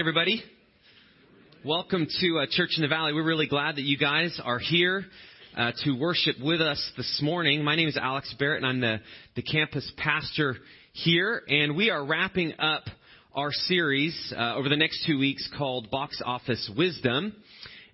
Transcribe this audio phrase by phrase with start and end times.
[0.00, 0.40] everybody.
[1.64, 3.12] Welcome to uh, Church in the Valley.
[3.12, 5.04] We're really glad that you guys are here
[5.56, 7.64] uh, to worship with us this morning.
[7.64, 9.00] My name is Alex Barrett, and I'm the,
[9.34, 10.54] the campus pastor
[10.92, 11.42] here.
[11.48, 12.84] And we are wrapping up
[13.34, 17.34] our series uh, over the next two weeks called Box Office Wisdom.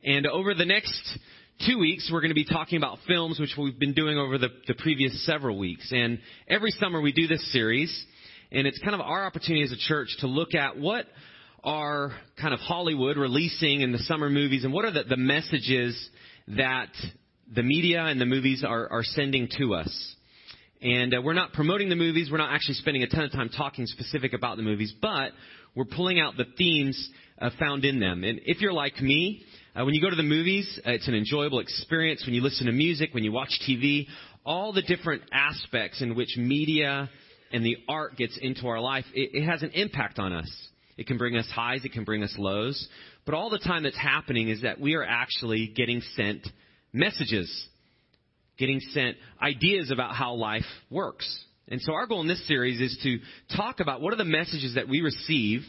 [0.05, 1.19] And over the next
[1.67, 4.51] two weeks, we're going to be talking about films, which we've been doing over the,
[4.67, 5.91] the previous several weeks.
[5.91, 6.19] And
[6.49, 8.05] every summer we do this series,
[8.53, 11.07] and it's kind of our opportunity as a church to look at what
[11.65, 16.11] are kind of Hollywood releasing in the summer movies, and what are the, the messages
[16.49, 16.91] that
[17.53, 20.15] the media and the movies are, are sending to us?
[20.83, 22.29] And uh, we're not promoting the movies.
[22.31, 25.33] We're not actually spending a ton of time talking specific about the movies, but
[25.75, 28.23] we're pulling out the themes uh, found in them.
[28.23, 29.43] And if you're like me,
[29.75, 32.25] uh, when you go to the movies, uh, it's an enjoyable experience.
[32.27, 34.07] When you listen to music, when you watch TV,
[34.45, 37.09] all the different aspects in which media
[37.51, 40.69] and the art gets into our life, it, it has an impact on us.
[40.97, 42.89] It can bring us highs, it can bring us lows.
[43.25, 46.47] But all the time that's happening is that we are actually getting sent
[46.93, 47.67] messages,
[48.59, 51.45] getting sent ideas about how life works.
[51.69, 54.75] And so our goal in this series is to talk about what are the messages
[54.75, 55.63] that we receive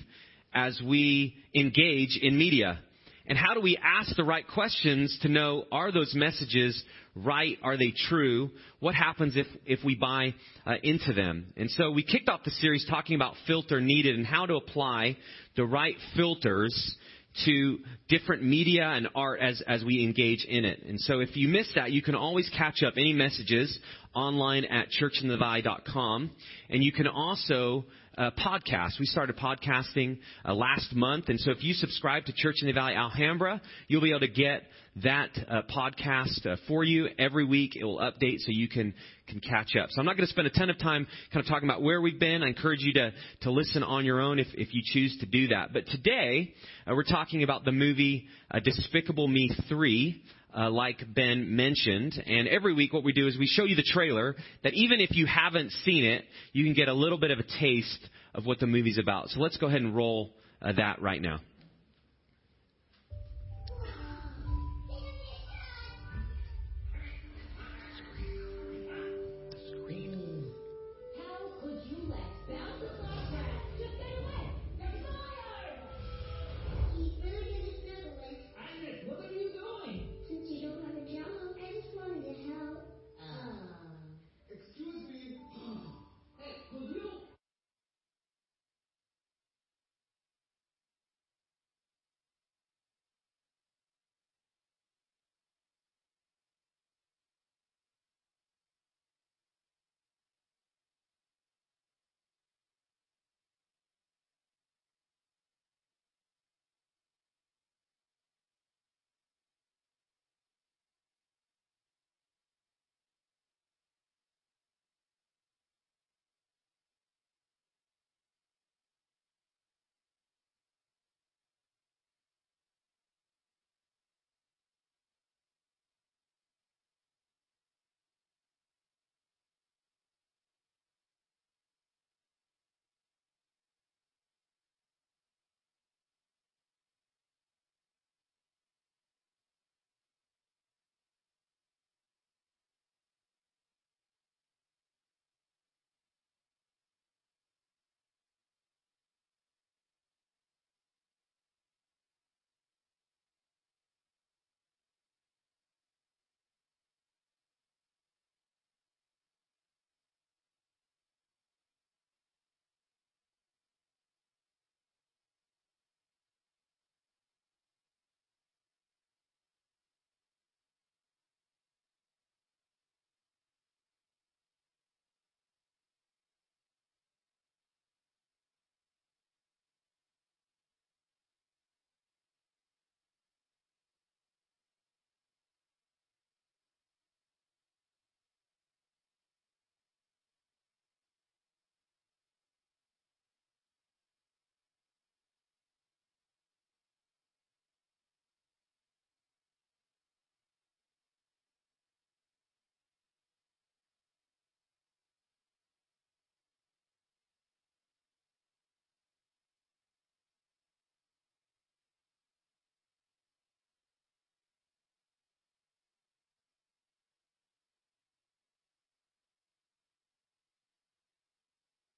[0.54, 2.80] as we engage in media.
[3.28, 6.82] And how do we ask the right questions to know are those messages
[7.16, 7.58] right?
[7.64, 8.52] Are they true?
[8.80, 10.36] What happens if, if we buy
[10.66, 11.54] uh, into them?
[11.56, 15.18] And so we kicked off the series talking about filter needed and how to apply
[15.56, 16.98] the right filters
[17.46, 20.84] to different media and art as, as we engage in it.
[20.84, 23.78] And so if you missed that, you can always catch up any messages
[24.14, 26.32] online at churchinthevalley.com.
[26.70, 27.86] And you can also
[28.18, 29.00] uh, podcast.
[29.00, 32.74] We started podcasting uh, last month, and so if you subscribe to Church in the
[32.74, 34.64] Valley Alhambra, you'll be able to get
[35.04, 37.76] that uh, podcast uh, for you every week.
[37.76, 38.94] It will update so you can
[39.28, 39.90] can catch up.
[39.90, 42.00] So I'm not going to spend a ton of time kind of talking about where
[42.00, 42.44] we've been.
[42.44, 45.50] I encourage you to to listen on your own if if you choose to do
[45.50, 45.74] that.
[45.74, 46.54] But today
[46.88, 50.24] uh, we're talking about the movie uh, Despicable Me 3.
[50.58, 52.14] Uh, like Ben mentioned.
[52.26, 55.14] And every week, what we do is we show you the trailer that even if
[55.14, 58.60] you haven't seen it, you can get a little bit of a taste of what
[58.60, 59.30] the movie's about.
[59.30, 60.32] So let's go ahead and roll
[60.62, 61.40] uh, that right now.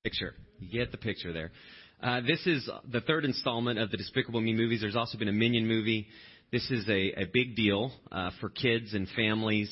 [0.08, 0.34] Picture.
[0.60, 1.52] You get the picture there.
[2.02, 4.80] Uh, this is the third installment of the Despicable Me movies.
[4.80, 6.08] There's also been a Minion movie.
[6.50, 9.70] This is a, a big deal uh, for kids and families.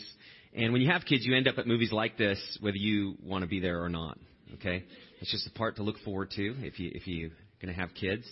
[0.53, 3.43] And when you have kids, you end up at movies like this, whether you want
[3.43, 4.17] to be there or not.
[4.55, 4.83] Okay,
[5.21, 7.29] it's just a part to look forward to if you if you're
[7.61, 8.25] going to have kids.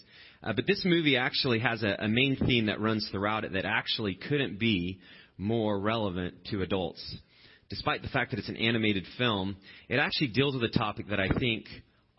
[0.44, 3.66] Uh, but this movie actually has a, a main theme that runs throughout it that
[3.66, 5.00] actually couldn't be
[5.38, 7.02] more relevant to adults.
[7.70, 9.56] Despite the fact that it's an animated film,
[9.88, 11.66] it actually deals with a topic that I think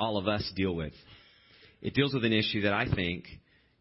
[0.05, 0.93] all of us deal with.
[1.81, 3.25] It deals with an issue that I think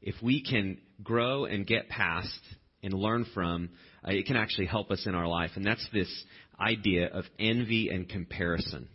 [0.01, 2.39] if we can grow and get past
[2.81, 3.69] and learn from,
[4.07, 5.51] uh, it can actually help us in our life.
[5.55, 6.09] And that's this
[6.59, 8.87] idea of envy and comparison.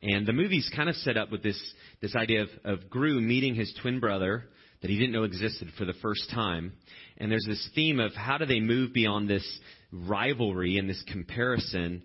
[0.00, 1.60] And the movie's kind of set up with this,
[2.00, 4.44] this idea of, of Gru meeting his twin brother
[4.80, 6.74] that he didn't know existed for the first time.
[7.18, 9.46] And there's this theme of how do they move beyond this
[9.92, 12.02] rivalry and this comparison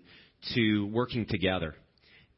[0.54, 1.74] to working together.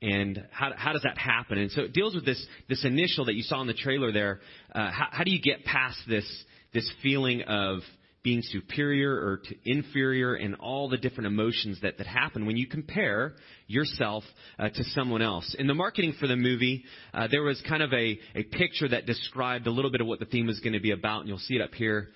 [0.03, 1.59] And how, how does that happen?
[1.59, 4.41] And so it deals with this, this initial that you saw in the trailer there.
[4.75, 6.27] Uh, how, how do you get past this,
[6.75, 7.79] this feeling of
[8.23, 13.35] being superior or inferior and all the different emotions that, that happen when you compare
[13.67, 14.23] yourself
[14.59, 15.57] uh, to someone else.
[15.59, 19.07] In the marketing for the movie, uh, there was kind of a, a picture that
[19.07, 21.39] described a little bit of what the theme was going to be about, and you'll
[21.39, 22.11] see it up here.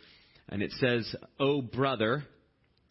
[0.48, 2.24] And it says, Oh, brother.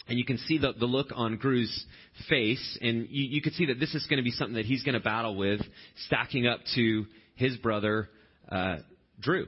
[0.07, 1.85] And you can see the, the look on Gru's
[2.29, 4.83] face, and you, you can see that this is going to be something that he's
[4.83, 5.61] going to battle with,
[6.05, 7.05] stacking up to
[7.35, 8.09] his brother,
[8.49, 8.77] uh,
[9.19, 9.47] Drew.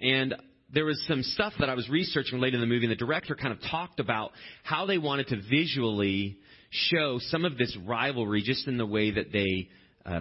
[0.00, 0.34] And
[0.72, 3.34] there was some stuff that I was researching related to the movie, and the director
[3.34, 4.32] kind of talked about
[4.62, 6.38] how they wanted to visually
[6.70, 9.68] show some of this rivalry just in the way that they,
[10.04, 10.20] uh,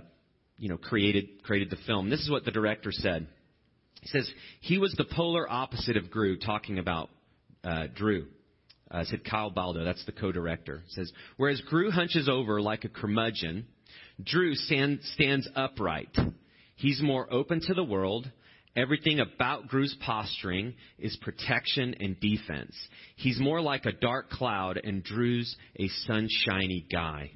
[0.57, 2.09] you know, created created the film.
[2.09, 3.27] This is what the director said.
[4.01, 4.29] He says
[4.61, 7.09] he was the polar opposite of Gru, talking about
[7.63, 8.27] uh, Drew.
[8.91, 10.83] Uh, said Kyle Balda, that's the co-director.
[10.89, 13.65] Says whereas Gru hunches over like a curmudgeon,
[14.23, 16.15] Drew stand, stands upright.
[16.75, 18.29] He's more open to the world
[18.75, 22.75] Everything about Gru's posturing is protection and defense.
[23.15, 27.31] He's more like a dark cloud, and Drew's a sunshiny guy.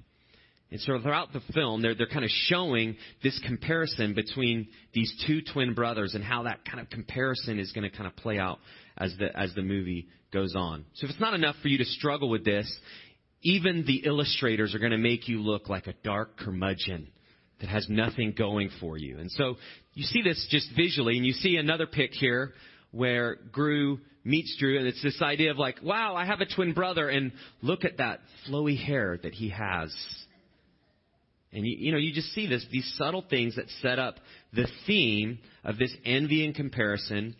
[0.70, 5.42] And so throughout the film, they're, they're kind of showing this comparison between these two
[5.42, 8.60] twin brothers and how that kind of comparison is going to kind of play out
[9.00, 10.86] as the, as the movie goes on.
[10.96, 12.72] So if it's not enough for you to struggle with this,
[13.42, 17.08] even the illustrators are going to make you look like a dark curmudgeon
[17.62, 19.20] that has nothing going for you.
[19.20, 19.56] And so
[19.94, 22.54] you see this just visually, and you see another pic here
[22.92, 26.74] where Gru meets Drew, and it's this idea of like, wow, I have a twin
[26.74, 27.32] brother, and
[27.62, 29.96] look at that flowy hair that he has.
[31.52, 34.16] And you, you know, you just see this, these subtle things that set up
[34.54, 37.36] the theme of this envy and comparison,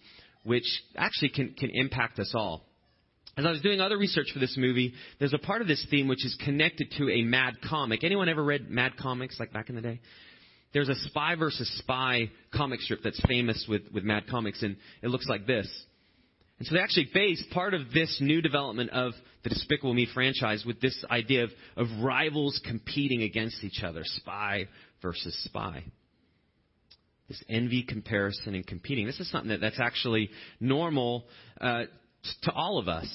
[0.50, 0.66] which
[0.98, 2.66] actually can, can impact us all.
[3.38, 6.08] As I was doing other research for this movie, there's a part of this theme
[6.08, 8.04] which is connected to a Mad comic.
[8.04, 10.02] Anyone ever read Mad comics like back in the day?
[10.74, 15.10] There's a spy versus spy comic strip that's famous with, with Mad Comics, and it
[15.10, 15.68] looks like this.
[16.58, 19.14] And so they actually based part of this new development of
[19.44, 24.66] the Despicable Me franchise with this idea of, of rivals competing against each other, spy
[25.04, 25.84] versus spy.
[27.30, 29.06] This envy, comparison, and competing.
[29.06, 31.26] This is something that, that's actually normal
[31.62, 31.84] uh,
[32.42, 33.08] to all of us.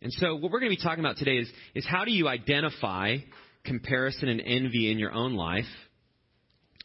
[0.00, 2.28] And so what we're going to be talking about today is, is how do you
[2.28, 3.18] identify
[3.64, 5.66] comparison and envy in your own life?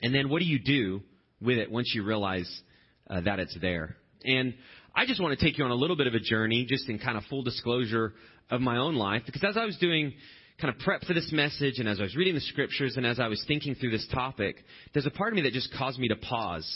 [0.01, 1.01] And then what do you do
[1.41, 2.61] with it once you realize
[3.09, 3.95] uh, that it's there?
[4.23, 4.53] And
[4.93, 6.99] I just want to take you on a little bit of a journey, just in
[6.99, 8.13] kind of full disclosure
[8.49, 10.13] of my own life, because as I was doing
[10.59, 13.19] kind of prep for this message and as I was reading the scriptures and as
[13.19, 14.55] I was thinking through this topic,
[14.93, 16.67] there's a part of me that just caused me to pause.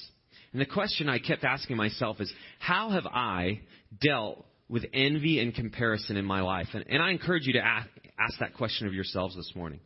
[0.54, 3.62] And the question I kept asking myself is, how have I
[4.02, 6.68] dealt with envy and comparison in my life?
[6.74, 7.88] And, and I encourage you to ask,
[8.20, 9.80] ask that question of yourselves this morning.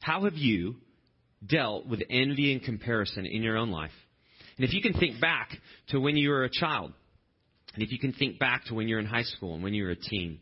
[0.00, 0.76] How have you
[1.46, 3.90] dealt with envy and comparison in your own life.
[4.56, 5.50] And if you can think back
[5.88, 6.92] to when you were a child,
[7.74, 9.84] and if you can think back to when you're in high school and when you
[9.84, 10.40] were a teen,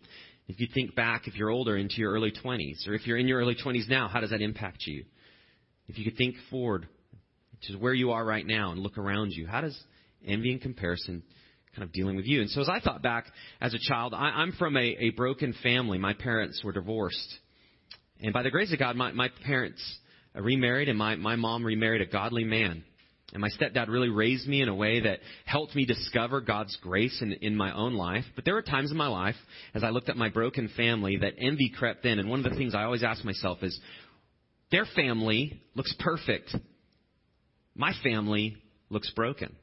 [0.49, 3.29] if you think back if you're older into your early 20s, or if you're in
[3.29, 5.05] your early 20s now, how does that impact you?
[5.87, 6.89] If you could think forward
[7.63, 9.79] to where you are right now and look around you, how does
[10.27, 11.23] envy and comparison
[11.75, 12.41] kind of dealing with you?
[12.41, 13.27] And so as I thought back
[13.61, 15.99] as a child, I, am from a, a broken family.
[15.99, 17.39] My parents were divorced.
[18.21, 19.83] And by the grace of God, my, my parents
[20.35, 22.85] remarried, and my, my mom remarried a godly man.
[23.33, 27.21] And my stepdad really raised me in a way that helped me discover God's grace
[27.21, 28.25] in, in my own life.
[28.35, 29.35] But there were times in my life,
[29.75, 32.19] as I looked at my broken family, that envy crept in.
[32.19, 33.79] And one of the things I always ask myself is,
[34.71, 36.55] their family looks perfect.
[37.75, 38.57] My family
[38.89, 39.55] looks broken.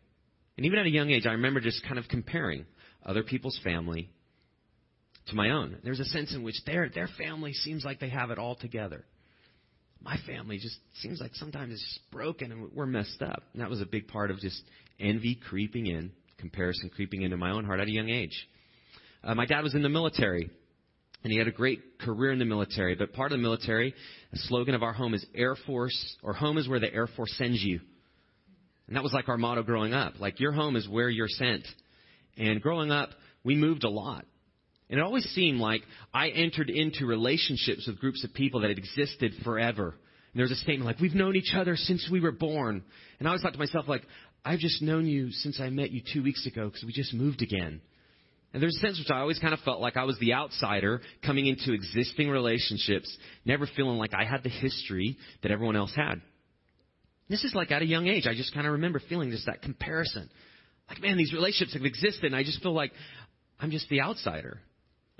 [0.57, 2.65] And even at a young age, I remember just kind of comparing
[3.03, 4.09] other people's family
[5.27, 5.77] to my own.
[5.83, 9.05] There's a sense in which their, their family seems like they have it all together.
[10.01, 13.43] My family just seems like sometimes it's just broken and we're messed up.
[13.53, 14.61] And that was a big part of just
[14.99, 18.47] envy creeping in, comparison creeping into my own heart at a young age.
[19.23, 20.49] Uh, my dad was in the military,
[21.23, 22.93] and he had a great career in the military.
[22.95, 23.95] But part of the military,
[24.31, 27.33] the slogan of our home is Air Force, or home is where the Air Force
[27.37, 27.79] sends you.
[28.87, 30.19] And that was like our motto growing up.
[30.19, 31.65] Like, your home is where you're sent.
[32.37, 33.09] And growing up,
[33.43, 34.25] we moved a lot.
[34.89, 35.81] And it always seemed like
[36.13, 39.89] I entered into relationships with groups of people that had existed forever.
[39.89, 42.83] And there was a statement like, we've known each other since we were born.
[43.19, 44.03] And I always thought to myself, like,
[44.43, 47.41] I've just known you since I met you two weeks ago because we just moved
[47.41, 47.81] again.
[48.53, 51.01] And there's a sense which I always kind of felt like I was the outsider
[51.25, 56.21] coming into existing relationships, never feeling like I had the history that everyone else had.
[57.27, 58.27] This is like at a young age.
[58.27, 60.29] I just kind of remember feeling just that comparison.
[60.87, 62.91] Like, man, these relationships have existed, and I just feel like
[63.59, 64.61] I'm just the outsider.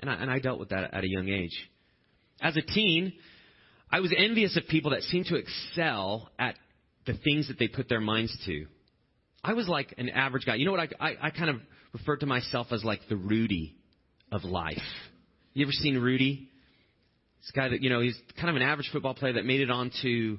[0.00, 1.56] And I, and I dealt with that at a young age.
[2.40, 3.14] As a teen,
[3.90, 6.56] I was envious of people that seemed to excel at
[7.06, 8.66] the things that they put their minds to.
[9.42, 10.56] I was like an average guy.
[10.56, 10.80] You know what?
[10.80, 11.56] I, I, I kind of
[11.92, 13.76] referred to myself as like the Rudy
[14.32, 14.76] of life.
[15.54, 16.50] You ever seen Rudy?
[17.40, 19.70] This guy that, you know, he's kind of an average football player that made it
[19.70, 20.38] onto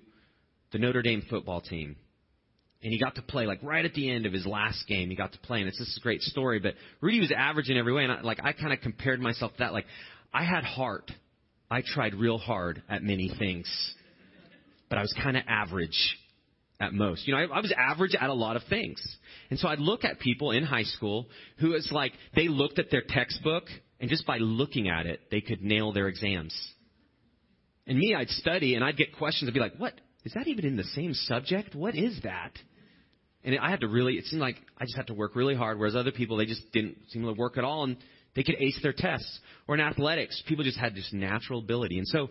[0.71, 1.95] the Notre Dame football team.
[2.83, 5.09] And he got to play like right at the end of his last game.
[5.09, 6.59] He got to play, and it's is a great story.
[6.59, 9.51] But Rudy was average in every way, and I, like I kind of compared myself
[9.53, 9.73] to that.
[9.73, 9.85] Like
[10.33, 11.11] I had heart.
[11.69, 13.67] I tried real hard at many things,
[14.89, 16.17] but I was kind of average
[16.79, 17.27] at most.
[17.27, 19.01] You know, I, I was average at a lot of things,
[19.49, 22.91] and so I'd look at people in high school who it's like they looked at
[22.91, 23.63] their textbook,
[23.99, 26.55] and just by looking at it, they could nail their exams.
[27.87, 29.49] And me, I'd study and I'd get questions.
[29.49, 29.93] I'd be like, "What
[30.27, 31.73] is that even in the same subject?
[31.73, 32.51] What is that?
[33.45, 35.79] And I had to really, it seemed like I just had to work really hard,
[35.79, 37.95] whereas other people, they just didn't seem to work at all and
[38.35, 39.39] they could ace their tests.
[39.69, 41.97] Or in athletics, people just had this natural ability.
[41.97, 42.27] And so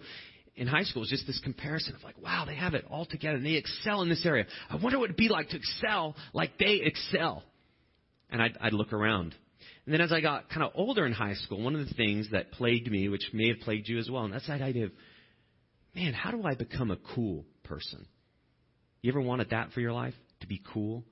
[0.56, 3.06] in high school, it was just this comparison of like, wow, they have it all
[3.06, 4.44] together and they excel in this area.
[4.68, 7.44] I wonder what it'd be like to excel like they excel.
[8.28, 9.34] And I'd, I'd look around.
[9.86, 12.28] And then as I got kind of older in high school, one of the things
[12.32, 14.92] that plagued me, which may have plagued you as well, and that's that idea of,
[15.96, 18.06] man, how do I become a cool person.
[19.00, 20.14] You ever wanted that for your life?
[20.40, 21.02] To be cool?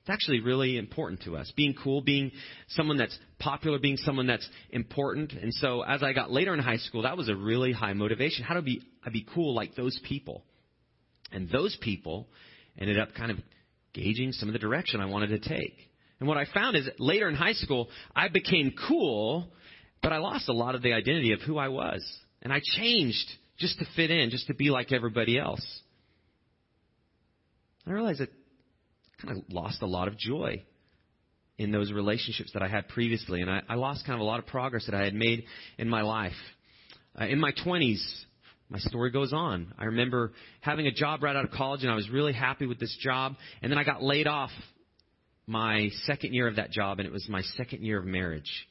[0.00, 1.50] It's actually really important to us.
[1.56, 2.32] Being cool, being
[2.68, 5.32] someone that's popular, being someone that's important.
[5.32, 8.44] And so as I got later in high school, that was a really high motivation.
[8.44, 10.44] How to be, I be cool like those people?
[11.32, 12.28] And those people
[12.76, 13.38] ended up kind of
[13.94, 15.76] gauging some of the direction I wanted to take.
[16.18, 19.52] And what I found is later in high school, I became cool,
[20.02, 22.04] but I lost a lot of the identity of who I was.
[22.42, 25.64] And I changed just to fit in, just to be like everybody else.
[27.86, 28.26] I realized I
[29.24, 30.62] kind of lost a lot of joy
[31.58, 34.40] in those relationships that I had previously, and I, I lost kind of a lot
[34.40, 35.44] of progress that I had made
[35.78, 36.32] in my life.
[37.18, 38.02] Uh, in my 20s,
[38.68, 39.72] my story goes on.
[39.78, 42.80] I remember having a job right out of college, and I was really happy with
[42.80, 44.50] this job, and then I got laid off
[45.46, 48.66] my second year of that job, and it was my second year of marriage.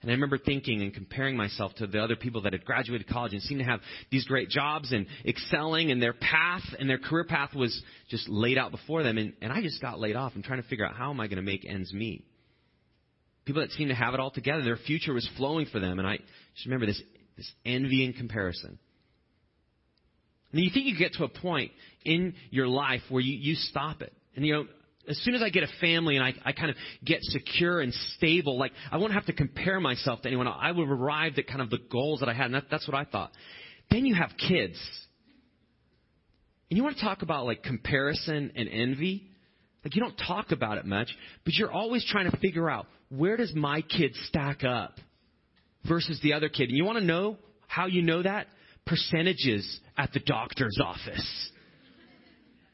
[0.00, 3.32] And I remember thinking and comparing myself to the other people that had graduated college
[3.32, 7.24] and seemed to have these great jobs and excelling, and their path and their career
[7.24, 9.18] path was just laid out before them.
[9.18, 11.26] And, and I just got laid off and trying to figure out how am I
[11.26, 12.24] going to make ends meet.
[13.44, 15.98] People that seemed to have it all together, their future was flowing for them.
[15.98, 16.18] And I
[16.54, 17.02] just remember this,
[17.36, 18.78] this envy and comparison.
[20.52, 21.72] And you think you get to a point
[22.04, 24.12] in your life where you, you stop it.
[24.36, 24.66] And you know,
[25.08, 27.92] as soon as I get a family and I, I kind of get secure and
[28.16, 30.46] stable, like I won't have to compare myself to anyone.
[30.46, 32.86] I will have arrived at kind of the goals that I had, and that, that's
[32.86, 33.32] what I thought.
[33.90, 34.78] Then you have kids.
[36.70, 39.30] And you want to talk about like comparison and envy?
[39.84, 41.08] Like you don't talk about it much,
[41.44, 44.98] but you're always trying to figure out where does my kid stack up
[45.86, 46.68] versus the other kid.
[46.68, 48.48] And you want to know how you know that?
[48.84, 51.50] Percentages at the doctor's office.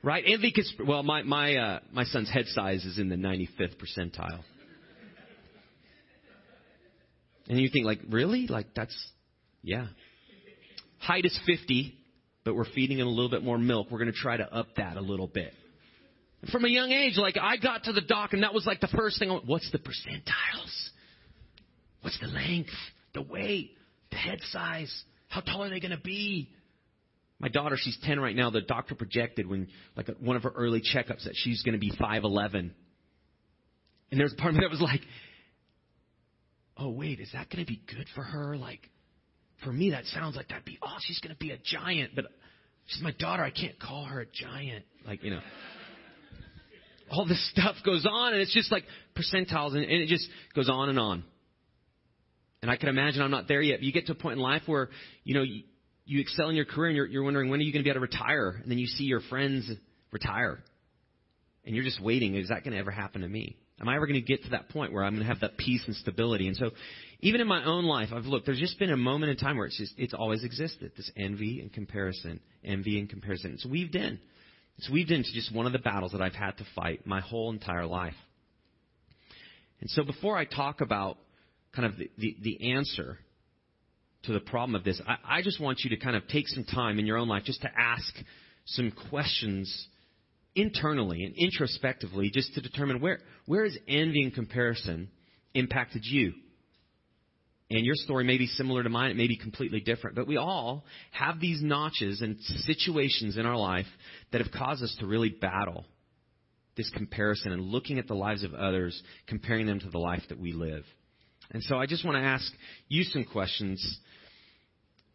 [0.05, 0.23] Right?
[0.27, 4.41] Envy can, well, my, my, uh, my son's head size is in the 95th percentile.
[7.49, 8.47] And you think like, really?
[8.47, 8.95] Like that's,
[9.63, 9.87] yeah.
[10.99, 11.95] Height is 50,
[12.45, 13.89] but we're feeding him a little bit more milk.
[13.91, 15.55] We're going to try to up that a little bit.
[16.53, 18.89] From a young age, like I got to the doc and that was like the
[18.89, 19.31] first thing.
[19.31, 20.89] Went, What's the percentiles?
[22.03, 22.69] What's the length,
[23.15, 23.71] the weight,
[24.11, 25.05] the head size?
[25.29, 26.51] How tall are they going to be?
[27.41, 28.50] My daughter, she's 10 right now.
[28.50, 31.91] The doctor projected when, like, one of her early checkups that she's going to be
[31.91, 32.71] 5'11.
[34.11, 35.00] And there's a part of me that was like,
[36.76, 38.57] oh, wait, is that going to be good for her?
[38.57, 38.88] Like,
[39.64, 42.12] for me, that sounds like that'd be, oh, she's going to be a giant.
[42.14, 42.26] But
[42.87, 43.43] she's my daughter.
[43.43, 44.85] I can't call her a giant.
[45.07, 45.41] Like, you know.
[47.11, 48.85] All this stuff goes on, and it's just like
[49.17, 51.25] percentiles, and, and it just goes on and on.
[52.62, 53.81] And I can imagine I'm not there yet.
[53.81, 54.88] But you get to a point in life where,
[55.23, 55.45] you know,
[56.05, 57.91] you, excel in your career and you're, you're wondering when are you going to be
[57.91, 58.59] able to retire?
[58.63, 59.71] And then you see your friends
[60.11, 60.59] retire.
[61.65, 62.35] And you're just waiting.
[62.35, 63.57] Is that going to ever happen to me?
[63.81, 65.57] Am I ever going to get to that point where I'm going to have that
[65.57, 66.47] peace and stability?
[66.47, 66.71] And so,
[67.21, 68.47] even in my own life, I've looked.
[68.47, 70.93] There's just been a moment in time where it's just it's always existed.
[70.97, 73.53] This envy and comparison, envy and comparison.
[73.55, 74.21] It's weaved in.
[74.79, 77.51] It's weaved into just one of the battles that I've had to fight my whole
[77.51, 78.15] entire life.
[79.81, 81.19] And so, before I talk about
[81.75, 83.19] kind of the, the, the answer
[84.26, 86.64] to the problem of this, I, I just want you to kind of take some
[86.64, 88.14] time in your own life just to ask
[88.66, 89.88] some questions
[90.54, 95.09] internally and introspectively just to determine where, where has envy and comparison
[95.54, 96.33] impacted you?
[97.71, 100.37] And your story may be similar to mine, it may be completely different, but we
[100.37, 103.87] all have these notches and situations in our life
[104.33, 105.85] that have caused us to really battle
[106.76, 110.38] this comparison and looking at the lives of others, comparing them to the life that
[110.38, 110.85] we live.
[111.51, 112.51] And so I just want to ask
[112.89, 113.99] you some questions,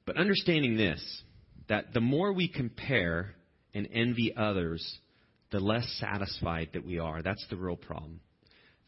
[0.06, 1.02] but understanding this,
[1.68, 3.36] that the more we compare
[3.74, 5.00] and envy others,
[5.52, 7.22] the less satisfied that we are.
[7.22, 8.20] That's the real problem.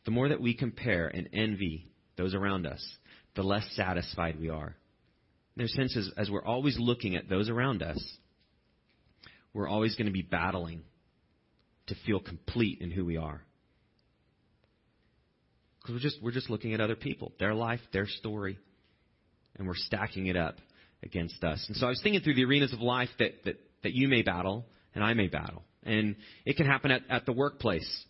[0.06, 2.84] The more that we compare and envy those around us,
[3.36, 4.76] the less satisfied we are.
[5.56, 8.02] There's sense as, as we're always looking at those around us,
[9.54, 10.82] we're always going to be battling
[11.88, 13.44] to feel complete in who we are.
[15.82, 18.58] Because we're just, we're just looking at other people, their life, their story,
[19.58, 20.56] and we're stacking it up
[21.04, 21.64] against us.
[21.68, 24.22] And so I was thinking through the arenas of life that, that, that you may
[24.22, 25.64] battle and I may battle.
[25.84, 28.06] And it can happen at, at the workplace.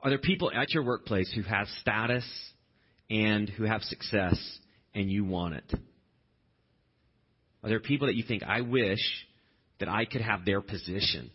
[0.00, 2.24] Are there people at your workplace who have status
[3.10, 4.38] and who have success
[4.94, 5.74] and you want it?
[7.62, 9.00] Are there people that you think, I wish
[9.78, 11.30] that I could have their position?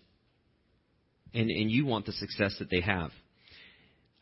[1.33, 3.11] And, and you want the success that they have.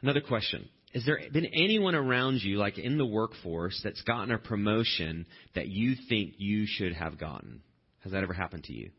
[0.01, 0.67] Another question.
[0.93, 5.67] Has there been anyone around you, like in the workforce, that's gotten a promotion that
[5.67, 7.61] you think you should have gotten?
[8.03, 8.91] Has that ever happened to you?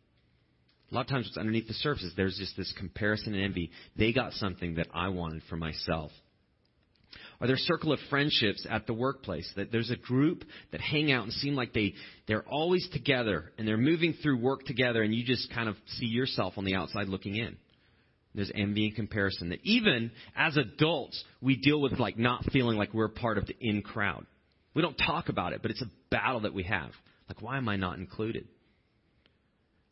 [0.90, 3.70] A lot of times what's underneath the surface is there's just this comparison and envy.
[3.96, 6.10] They got something that I wanted for myself.
[7.40, 11.24] Are there circle of friendships at the workplace that there's a group that hang out
[11.24, 11.94] and seem like they
[12.26, 16.06] they're always together and they're moving through work together and you just kind of see
[16.06, 17.56] yourself on the outside looking in.
[18.36, 22.92] There's envy and comparison that even as adults we deal with like not feeling like
[22.92, 24.26] we're part of the in crowd.
[24.74, 26.90] We don't talk about it, but it's a battle that we have.
[27.28, 28.46] Like why am I not included?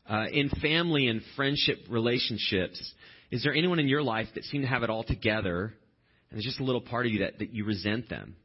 [0.07, 2.79] Uh, in family and friendship relationships,
[3.31, 5.73] is there anyone in your life that seem to have it all together,
[6.29, 8.35] and there's just a little part of you that, that you resent them?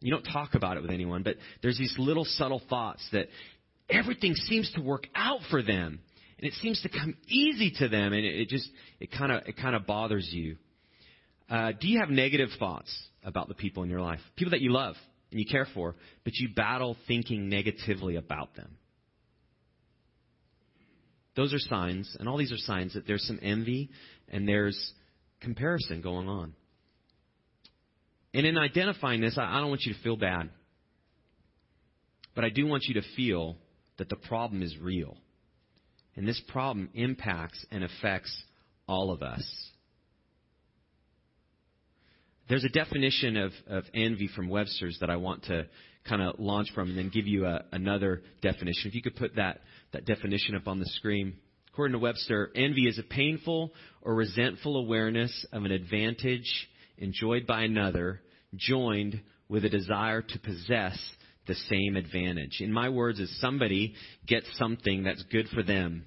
[0.00, 3.26] You don't talk about it with anyone, but there's these little subtle thoughts that
[3.90, 5.98] everything seems to work out for them,
[6.42, 9.56] and it seems to come easy to them, and it, just it kind of it
[9.56, 10.56] kind of bothers you.
[11.48, 12.92] Uh, do you have negative thoughts
[13.24, 14.96] about the people in your life, people that you love
[15.30, 18.76] and you care for, but you battle thinking negatively about them?
[21.36, 23.90] Those are signs, and all these are signs that there's some envy
[24.28, 24.92] and there's
[25.40, 26.54] comparison going on.
[28.34, 30.50] And in identifying this, I don't want you to feel bad.
[32.34, 33.56] But I do want you to feel
[33.98, 35.16] that the problem is real.
[36.16, 38.34] And this problem impacts and affects
[38.86, 39.42] all of us.
[42.48, 45.66] There's a definition of, of envy from Webster's that I want to
[46.06, 48.88] kind of launch from and then give you a, another definition.
[48.88, 49.60] If you could put that,
[49.92, 51.34] that definition up on the screen.
[51.72, 53.72] According to Webster, envy is a painful
[54.02, 58.20] or resentful awareness of an advantage enjoyed by another,
[58.54, 60.98] joined with a desire to possess
[61.46, 62.60] the same advantage.
[62.60, 63.94] In my words, is somebody
[64.26, 66.04] gets something that's good for them,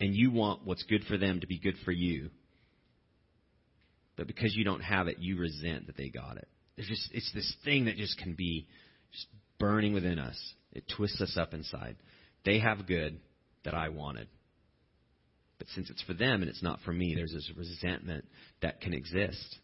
[0.00, 2.30] and you want what's good for them to be good for you.
[4.16, 6.48] But because you don't have it, you resent that they got it.
[6.76, 8.66] It's just it's this thing that just can be
[9.12, 9.26] just
[9.58, 10.38] burning within us.
[10.72, 11.96] It twists us up inside.
[12.44, 13.20] They have good
[13.64, 14.28] that I wanted.
[15.58, 18.24] But since it's for them and it's not for me, there's this resentment
[18.60, 19.58] that can exist.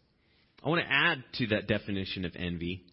[0.63, 2.85] I want to add to that definition of envy,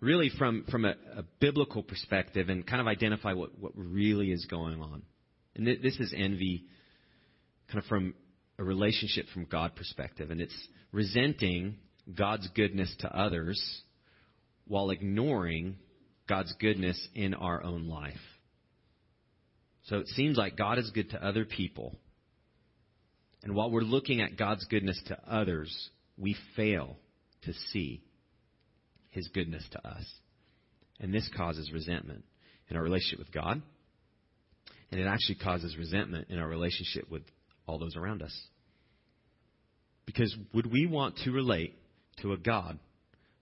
[0.00, 4.46] really from, from a, a biblical perspective, and kind of identify what, what really is
[4.46, 5.02] going on.
[5.54, 6.64] And th- this is envy
[7.68, 8.14] kind of from
[8.58, 11.76] a relationship from God perspective, and it's resenting
[12.16, 13.82] God's goodness to others
[14.66, 15.76] while ignoring
[16.28, 18.14] God's goodness in our own life.
[19.84, 21.96] So it seems like God is good to other people.
[23.42, 26.96] And while we're looking at God's goodness to others, we fail
[27.42, 28.02] to see
[29.14, 30.04] his goodness to us.
[31.00, 32.24] And this causes resentment
[32.68, 33.62] in our relationship with God.
[34.90, 37.22] And it actually causes resentment in our relationship with
[37.66, 38.38] all those around us.
[40.06, 41.74] Because would we want to relate
[42.20, 42.78] to a God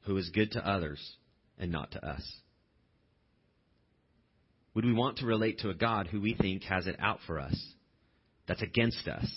[0.03, 1.01] who is good to others
[1.59, 2.23] and not to us.
[4.75, 7.39] Would we want to relate to a God who we think has it out for
[7.39, 7.55] us,
[8.49, 9.31] that's against us?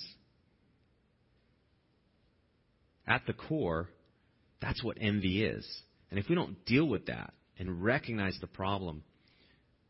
[3.07, 3.89] At the core,
[4.61, 5.67] that's what envy is.
[6.15, 9.03] And if we don't deal with that and recognize the problem,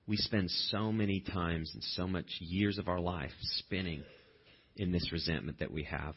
[0.07, 4.01] we spend so many times and so much years of our life spinning
[4.75, 6.15] in this resentment that we have.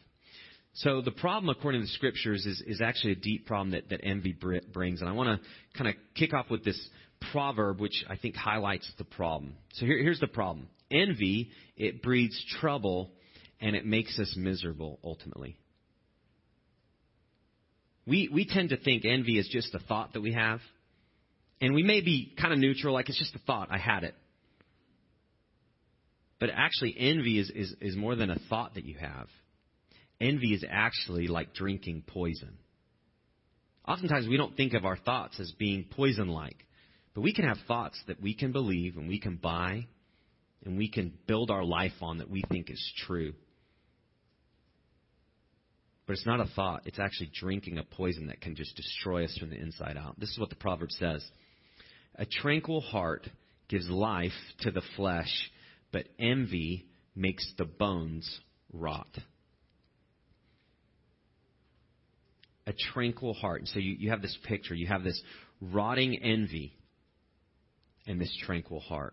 [0.77, 4.01] So the problem, according to the scriptures, is, is actually a deep problem that, that
[4.03, 4.35] envy
[4.73, 5.03] brings.
[5.03, 6.89] And I want to kind of kick off with this
[7.31, 9.57] proverb, which I think highlights the problem.
[9.75, 10.69] So here, here's the problem.
[10.91, 13.11] Envy, it breeds trouble
[13.61, 15.59] and it makes us miserable ultimately.
[18.09, 20.61] We, we tend to think envy is just a thought that we have.
[21.61, 24.15] And we may be kind of neutral, like it's just a thought, I had it.
[26.41, 29.27] But actually, envy is, is, is more than a thought that you have.
[30.21, 32.57] Envy is actually like drinking poison.
[33.87, 36.65] Oftentimes, we don't think of our thoughts as being poison like.
[37.15, 39.87] But we can have thoughts that we can believe and we can buy
[40.65, 43.35] and we can build our life on that we think is true.
[46.09, 49.37] But it's not a thought, it's actually drinking a poison that can just destroy us
[49.37, 50.19] from the inside out.
[50.19, 51.23] This is what the proverb says
[52.15, 53.29] A tranquil heart
[53.69, 55.51] gives life to the flesh,
[55.93, 58.41] but envy makes the bones
[58.73, 59.19] rot.
[62.67, 63.61] A tranquil heart.
[63.61, 65.21] And So you, you have this picture, you have this
[65.61, 66.73] rotting envy
[68.07, 69.13] and this tranquil heart.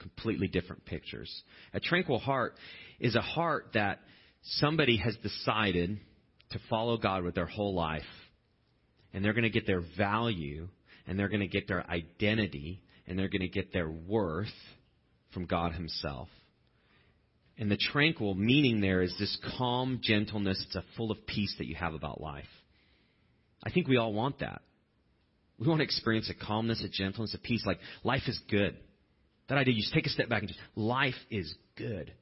[0.00, 1.44] Completely different pictures.
[1.72, 2.56] A tranquil heart
[2.98, 4.00] is a heart that
[4.42, 5.98] somebody has decided
[6.50, 8.02] to follow God with their whole life,
[9.12, 10.68] and they're going to get their value,
[11.06, 14.48] and they're going to get their identity, and they're going to get their worth
[15.32, 16.28] from God Himself.
[17.58, 20.62] And the tranquil meaning there is this calm gentleness.
[20.66, 22.44] It's a full of peace that you have about life.
[23.62, 24.62] I think we all want that.
[25.58, 27.62] We want to experience a calmness, a gentleness, a peace.
[27.64, 28.76] Like life is good.
[29.48, 32.12] That idea, you just take a step back and just, life is good.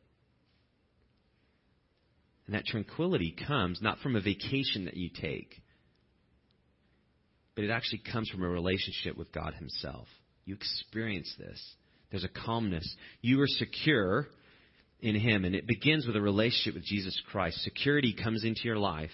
[2.50, 5.62] And that tranquility comes not from a vacation that you take,
[7.54, 10.08] but it actually comes from a relationship with God Himself.
[10.46, 11.64] You experience this.
[12.10, 12.92] There's a calmness.
[13.20, 14.26] You are secure
[14.98, 17.62] in Him, and it begins with a relationship with Jesus Christ.
[17.62, 19.10] Security comes into your life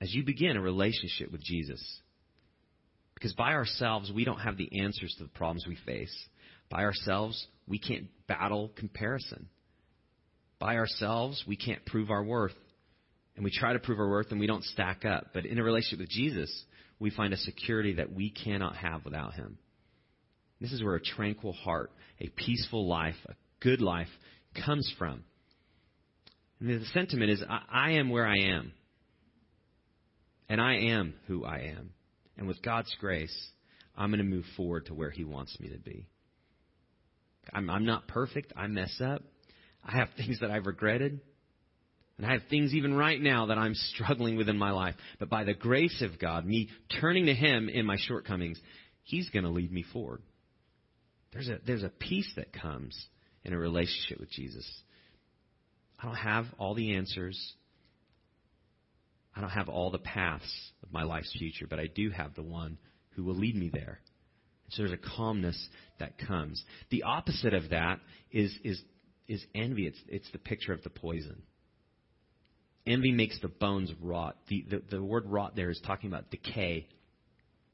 [0.00, 1.82] as you begin a relationship with Jesus.
[3.12, 6.26] Because by ourselves, we don't have the answers to the problems we face.
[6.70, 9.50] By ourselves, we can't battle comparison.
[10.58, 12.54] By ourselves, we can't prove our worth.
[13.34, 15.28] And we try to prove our worth and we don't stack up.
[15.34, 16.64] But in a relationship with Jesus,
[16.98, 19.58] we find a security that we cannot have without Him.
[20.60, 24.08] This is where a tranquil heart, a peaceful life, a good life
[24.64, 25.22] comes from.
[26.60, 28.72] And the sentiment is I, I am where I am.
[30.48, 31.90] And I am who I am.
[32.38, 33.36] And with God's grace,
[33.96, 36.06] I'm going to move forward to where He wants me to be.
[37.52, 38.52] I'm, I'm not perfect.
[38.56, 39.22] I mess up.
[39.86, 41.20] I have things that I've regretted.
[42.18, 44.94] And I have things even right now that I'm struggling with in my life.
[45.18, 46.68] But by the grace of God, me
[47.00, 48.58] turning to Him in my shortcomings,
[49.04, 50.22] He's going to lead me forward.
[51.32, 52.98] There's a, there's a peace that comes
[53.44, 54.66] in a relationship with Jesus.
[56.00, 57.38] I don't have all the answers.
[59.34, 60.50] I don't have all the paths
[60.82, 62.78] of my life's future, but I do have the one
[63.10, 64.00] who will lead me there.
[64.70, 65.68] So there's a calmness
[66.00, 66.62] that comes.
[66.90, 68.00] The opposite of that
[68.32, 68.82] is, is,
[69.28, 69.86] is envy.
[69.86, 71.42] It's, it's the picture of the poison.
[72.86, 74.36] Envy makes the bones rot.
[74.48, 76.86] The, the, the word rot there is talking about decay.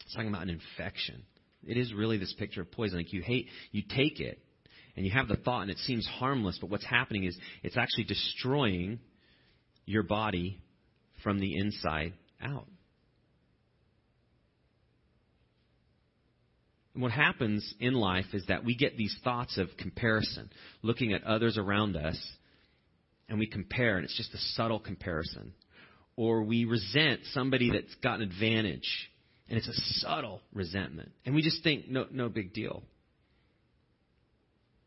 [0.04, 1.22] It's talking about an infection.
[1.66, 2.96] It is really this picture of poison.
[2.98, 4.40] Like you hate, you take it,
[4.96, 8.04] and you have the thought, and it seems harmless, but what's happening is it's actually
[8.04, 8.98] destroying
[9.86, 10.60] your body
[11.22, 12.66] from the inside out.
[16.94, 20.50] What happens in life is that we get these thoughts of comparison,
[20.82, 22.18] looking at others around us,
[23.28, 25.54] and we compare, and it's just a subtle comparison.
[26.16, 29.10] Or we resent somebody that's got an advantage,
[29.48, 31.12] and it's a subtle resentment.
[31.24, 32.82] And we just think, no, no big deal.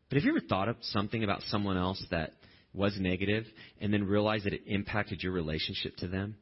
[0.08, 2.30] But have you ever thought of something about someone else that
[2.72, 3.44] was negative
[3.80, 6.36] and then realized that it impacted your relationship to them?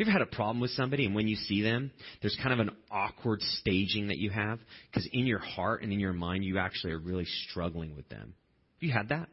[0.00, 1.90] You ever had a problem with somebody and when you see them,
[2.22, 4.58] there's kind of an awkward staging that you have?
[4.90, 8.34] Because in your heart and in your mind, you actually are really struggling with them.
[8.80, 9.28] Have you had that?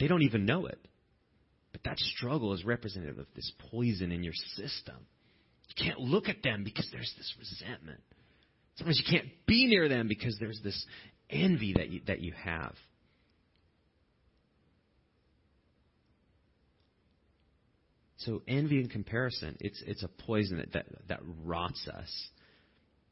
[0.00, 0.78] They don't even know it.
[1.70, 4.96] But that struggle is representative of this poison in your system.
[5.68, 8.00] You can't look at them because there's this resentment.
[8.76, 10.84] Sometimes you can't be near them because there's this
[11.30, 12.74] envy that you, that you have.
[18.24, 22.28] So envy and comparison, it's, it's a poison that, that, that rots us.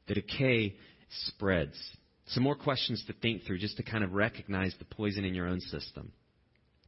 [0.07, 0.77] The decay
[1.27, 1.77] spreads.
[2.29, 5.49] Some more questions to think through just to kind of recognize the poison in your
[5.49, 6.12] own system.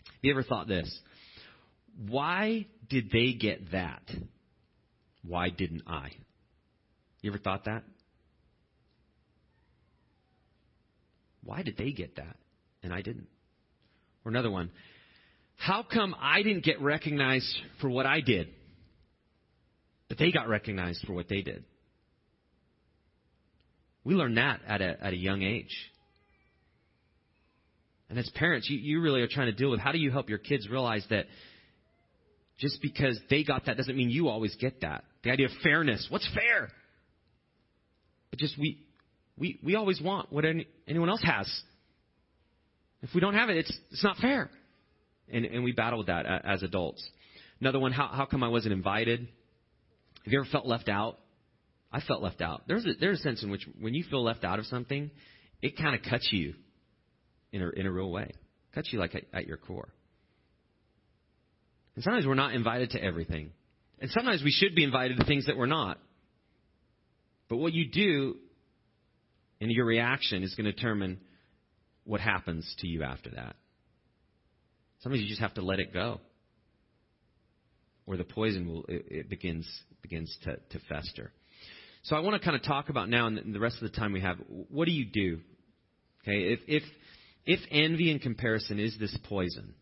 [0.04, 1.00] Have you ever thought this?
[2.08, 4.02] Why did they get that?
[5.24, 6.10] Why didn't I?
[7.22, 7.82] You ever thought that?
[11.44, 12.36] Why did they get that
[12.82, 13.26] and I didn't?
[14.24, 14.70] Or another one.
[15.56, 18.48] How come I didn't get recognized for what I did,
[20.08, 21.64] but they got recognized for what they did?
[24.04, 25.74] We learn that at a, at a young age.
[28.08, 30.28] And as parents, you, you really are trying to deal with how do you help
[30.28, 31.26] your kids realize that
[32.58, 35.04] just because they got that doesn't mean you always get that.
[35.24, 36.06] The idea of fairness.
[36.10, 36.68] What's fair?
[38.30, 38.84] But just we,
[39.38, 41.50] we, we always want what any, anyone else has.
[43.02, 44.50] If we don't have it, it's, it's not fair.
[45.32, 47.02] And, and we battle with that as adults.
[47.60, 49.20] Another one, how, how come I wasn't invited?
[50.24, 51.18] Have you ever felt left out?
[51.92, 52.62] I felt left out.
[52.66, 55.10] There's a, there's a sense in which when you feel left out of something,
[55.60, 56.54] it kind of cuts you
[57.52, 58.32] in a, in a real way.
[58.74, 59.88] Cuts you like at, at your core.
[61.94, 63.50] And sometimes we're not invited to everything.
[64.00, 65.98] And sometimes we should be invited to things that we're not.
[67.48, 68.36] But what you do
[69.60, 71.20] and your reaction is going to determine
[72.04, 73.54] what happens to you after that.
[75.02, 76.20] Sometimes you just have to let it go.
[78.06, 79.68] Or the poison will it, it begins
[80.00, 81.32] begins to, to fester.
[82.04, 84.12] So I want to kind of talk about now and the rest of the time
[84.12, 85.38] we have, what do you do?
[86.22, 86.82] Okay, if if
[87.44, 89.74] if envy and comparison is this poison,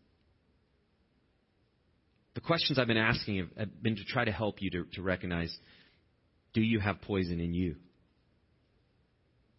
[2.35, 5.55] the questions I've been asking have, been to try to help you to, to recognize
[6.53, 7.75] do you have poison in you?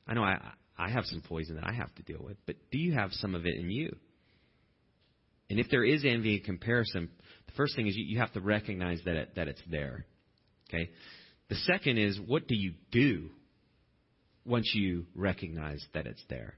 [0.06, 0.38] I know I,
[0.76, 3.34] I have some poison that I have to deal with, but do you have some
[3.34, 3.96] of it in you?
[5.52, 7.10] And if there is envy and comparison,
[7.44, 10.06] the first thing is you, you have to recognize that, it, that it's there.
[10.70, 10.88] Okay?
[11.50, 13.28] The second is what do you do
[14.46, 16.54] once you recognize that it's there?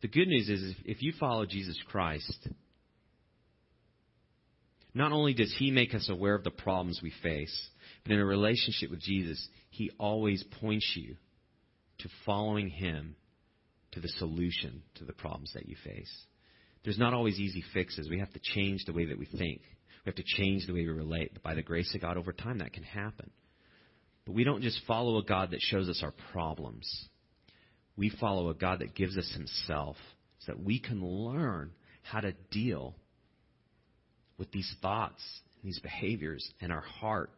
[0.00, 2.48] The good news is if you follow Jesus Christ,
[4.94, 7.68] not only does he make us aware of the problems we face,
[8.02, 11.16] but in a relationship with Jesus, he always points you
[11.98, 13.14] to following him
[13.92, 16.26] to the solution to the problems that you face.
[16.86, 18.08] There's not always easy fixes.
[18.08, 19.60] We have to change the way that we think.
[19.60, 21.32] We have to change the way we relate.
[21.32, 23.28] But by the grace of God, over time, that can happen.
[24.24, 26.88] But we don't just follow a God that shows us our problems.
[27.96, 29.96] We follow a God that gives us Himself
[30.38, 31.72] so that we can learn
[32.02, 32.94] how to deal
[34.38, 35.20] with these thoughts,
[35.60, 37.32] and these behaviors, and our heart,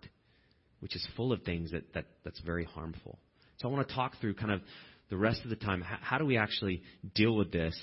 [0.81, 3.19] which is full of things that, that, that's very harmful.
[3.57, 4.61] So I want to talk through kind of
[5.09, 6.83] the rest of the time how, how do we actually
[7.15, 7.75] deal with this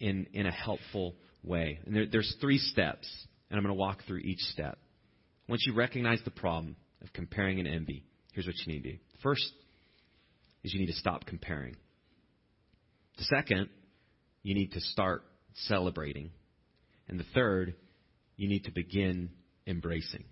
[0.00, 1.78] in, in a helpful way.
[1.86, 3.08] And there, there's three steps,
[3.50, 4.78] and I'm going to walk through each step.
[5.48, 8.98] Once you recognize the problem of comparing and envy, here's what you need to do.
[9.22, 9.52] First
[10.64, 11.76] is you need to stop comparing.
[13.18, 13.68] The second,
[14.42, 15.22] you need to start
[15.54, 16.30] celebrating.
[17.08, 17.74] And the third
[18.36, 19.30] you need to begin
[19.66, 20.24] embracing.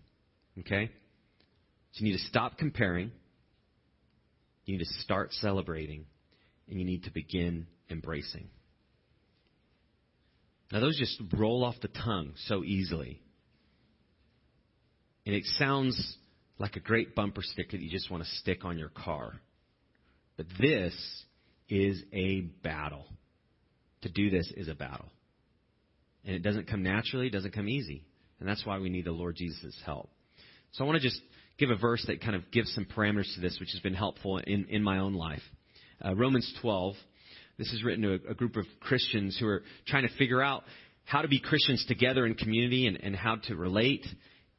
[0.61, 0.91] Okay?
[1.93, 3.11] So you need to stop comparing.
[4.65, 6.07] You need to start celebrating.
[6.69, 8.49] And you need to begin embracing.
[10.71, 13.21] Now, those just roll off the tongue so easily.
[15.25, 16.17] And it sounds
[16.59, 19.41] like a great bumper sticker that you just want to stick on your car.
[20.37, 20.95] But this
[21.69, 23.07] is a battle.
[24.03, 25.11] To do this is a battle.
[26.25, 28.05] And it doesn't come naturally, it doesn't come easy.
[28.41, 30.11] And that's why we need the Lord Jesus' help.
[30.73, 31.21] So I want to just
[31.59, 34.39] give a verse that kind of gives some parameters to this, which has been helpful
[34.39, 35.43] in, in my own life.
[36.05, 36.95] Uh, Romans 12.
[37.59, 40.65] This is written to a, a, group of Christians who are trying to figure out
[41.05, 44.07] how to be Christians together in community and, and how to relate.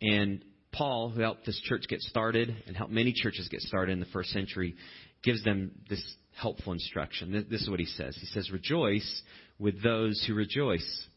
[0.02, 4.00] And Paul, who helped this church get started and helped many churches get started in
[4.00, 4.76] the first century,
[5.24, 6.04] gives them this
[6.36, 7.32] helpful instruction.
[7.32, 8.18] This, this is what he says.
[8.20, 9.22] He says, Rejoice
[9.58, 11.08] with those who rejoice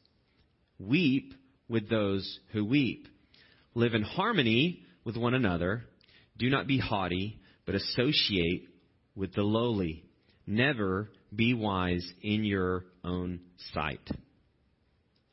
[0.79, 1.35] Weep
[1.69, 3.07] with those who weep.
[3.75, 5.85] Live in harmony with one another.
[6.39, 8.69] Do not be haughty, but associate
[9.15, 10.05] with the lowly.
[10.47, 13.41] Never be wise in your own
[13.73, 14.07] sight.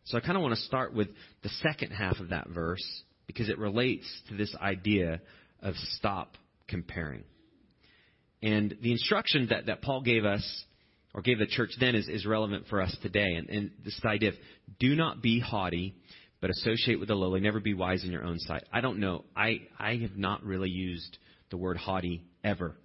[0.06, 1.10] So I kind of want to start with
[1.44, 2.84] the second half of that verse
[3.28, 5.22] because it relates to this idea
[5.62, 6.36] of stop
[6.68, 7.24] comparing.
[8.42, 10.64] And the instruction that, that Paul gave us
[11.14, 13.36] or gave the church then is, is relevant for us today.
[13.36, 14.36] And, and this idea of
[14.80, 15.96] do not be haughty,
[16.42, 17.40] but associate with the lowly.
[17.40, 18.64] Never be wise in your own sight.
[18.72, 19.26] I don't know.
[19.36, 21.18] I, I have not really used
[21.50, 22.76] the word haughty ever.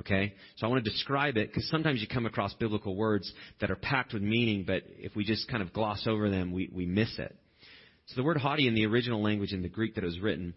[0.00, 0.34] Okay?
[0.56, 3.76] So I want to describe it because sometimes you come across biblical words that are
[3.76, 7.18] packed with meaning, but if we just kind of gloss over them, we, we miss
[7.18, 7.36] it.
[8.06, 10.54] So the word haughty in the original language in the Greek that it was written,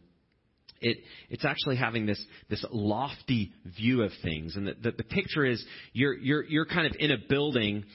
[0.82, 0.98] it,
[1.30, 4.56] it's actually having this, this lofty view of things.
[4.56, 7.86] And the, the, the picture is you're, you're, you're kind of in a building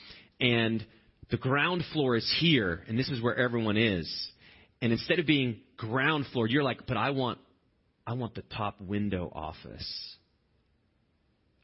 [0.40, 0.84] and
[1.30, 4.30] the ground floor is here and this is where everyone is.
[4.82, 7.38] And instead of being ground floor, you're like, but I want,
[8.06, 10.16] I want the top window office.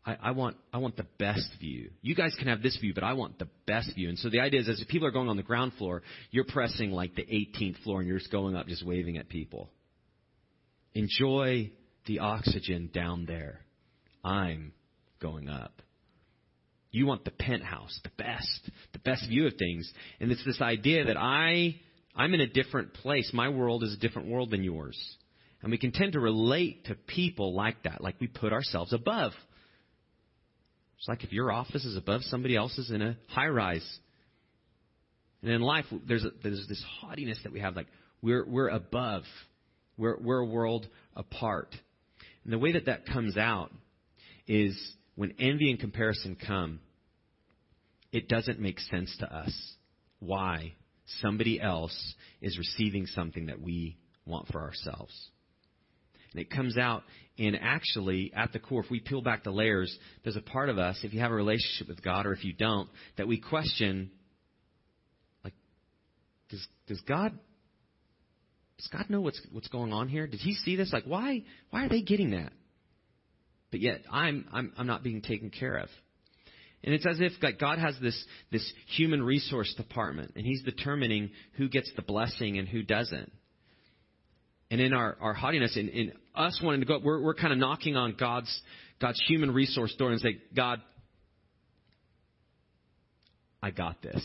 [0.07, 1.91] I, I, want I want the best view.
[2.01, 4.09] You guys can have this view, but I want the best view.
[4.09, 6.93] And so the idea is, as people are going on the ground floor, you're pressing
[6.93, 9.69] like the 18th floor, and you're just going up, just waving at people.
[10.95, 11.73] Enjoy
[12.07, 13.61] the oxygen down there.
[14.25, 14.73] I'm
[15.21, 15.83] going up.
[16.93, 19.93] You want the penthouse, the best, the best view of things.
[20.21, 21.77] And it's this idea that I,
[22.15, 23.31] I'm in a different place.
[23.35, 24.99] My world is a different world than yours.
[25.63, 29.33] And we can tend to relate to people like that, like we put ourselves above.
[30.99, 33.99] It's like if your office is above somebody else's in a high rise.
[35.43, 37.89] And in life, there's, a, there's this haughtiness that we have, like
[38.23, 39.23] we're, we're above.
[39.97, 41.75] We're, we're a world apart.
[42.45, 43.71] And the way that that comes out
[44.47, 44.77] is
[45.15, 46.81] when envy and comparison come,
[48.13, 49.53] it doesn't make sense to us
[50.21, 50.73] why
[51.21, 55.15] somebody else is receiving something that we want for ourselves.
[56.37, 57.03] And it comes out
[57.39, 60.77] in actually, at the core, if we peel back the layers, there's a part of
[60.77, 64.11] us, if you have a relationship with God or if you don't, that we question,
[65.43, 65.55] like,
[66.51, 67.33] does, does God
[68.77, 70.27] does God know what's what's going on here?
[70.27, 70.93] Did He see this?
[70.93, 72.53] Like, why why are they getting that?
[73.71, 75.89] But yet I'm I'm I'm not being taken care of.
[76.85, 78.23] And it's as if like God has this
[78.53, 83.33] this human resource department, and He's determining who gets the blessing and who doesn't.
[84.71, 87.59] And in our, our haughtiness, in, in us wanting to go, we're, we're kind of
[87.59, 88.61] knocking on God's
[89.01, 90.81] God's human resource door and say, God,
[93.63, 94.23] I got this.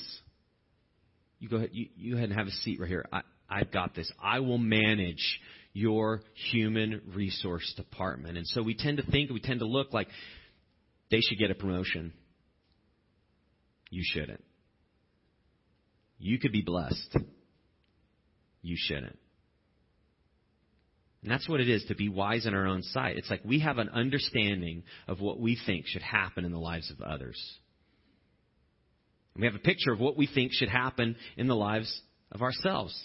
[1.39, 3.05] You go ahead, you, you ahead and have a seat right here.
[3.11, 4.09] I, I've got this.
[4.21, 5.39] I will manage
[5.73, 8.37] your human resource department.
[8.37, 10.07] And so we tend to think, we tend to look like
[11.09, 12.13] they should get a promotion.
[13.89, 14.43] You shouldn't.
[16.17, 17.17] You could be blessed.
[18.61, 19.17] You shouldn't.
[21.23, 23.17] And that's what it is to be wise in our own sight.
[23.17, 26.89] It's like we have an understanding of what we think should happen in the lives
[26.91, 27.39] of others.
[29.35, 32.99] we have a picture of what we think should happen in the lives of ourselves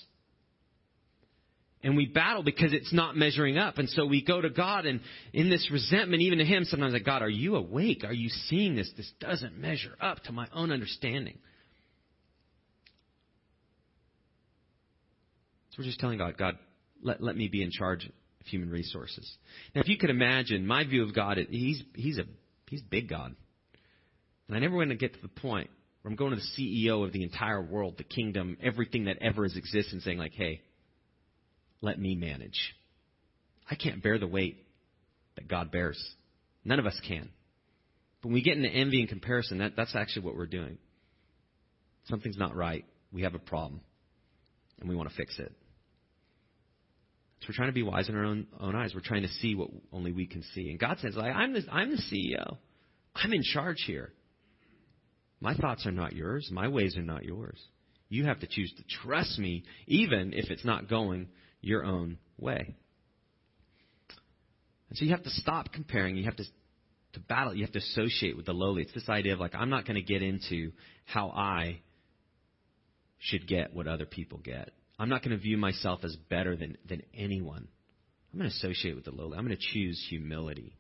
[1.87, 3.79] and we battle because it's not measuring up.
[3.79, 5.01] And so we go to God and
[5.33, 8.03] in this resentment, even to Him, sometimes like, God, are you awake?
[8.05, 8.91] Are you seeing this?
[8.97, 11.39] This doesn't measure up to my own understanding.
[15.71, 16.59] So we're just telling God, God,
[17.03, 19.31] let, let me be in charge of human resources.
[19.75, 22.25] Now, if you could imagine, my view of God, He's, he's a,
[22.69, 23.35] He's big God.
[24.49, 25.71] And I never want to get to the point
[26.03, 29.43] where I'm going to the CEO of the entire world, the kingdom, everything that ever
[29.43, 30.61] has existed, and saying like, hey,
[31.81, 32.75] let me manage.
[33.71, 34.59] I can't bear the weight
[35.35, 36.03] that God bears.
[36.65, 37.29] None of us can.
[38.23, 40.79] But when we get into envy and comparison, that, that's actually what we're doing.
[42.09, 42.85] Something's not right.
[43.13, 43.81] We have a problem.
[44.81, 45.53] And we want to fix it.
[47.47, 48.93] So we're trying to be wise in our own, own eyes.
[48.93, 50.69] We're trying to see what only we can see.
[50.71, 52.57] And God says, like, I'm, the, I'm the CEO.
[53.15, 54.13] I'm in charge here.
[55.41, 56.49] My thoughts are not yours.
[56.51, 57.57] My ways are not yours.
[58.09, 61.29] You have to choose to trust me, even if it's not going
[61.61, 62.75] your own way.
[64.89, 66.17] And so you have to stop comparing.
[66.17, 66.45] You have to
[67.13, 67.55] to battle.
[67.55, 68.83] You have to associate with the lowly.
[68.83, 70.73] It's this idea of like I'm not going to get into
[71.05, 71.81] how I
[73.19, 74.71] should get what other people get.
[74.99, 77.69] I'm not going to view myself as better than than anyone.
[78.33, 79.37] I'm going to associate with the lowly.
[79.37, 80.77] I'm going to choose humility.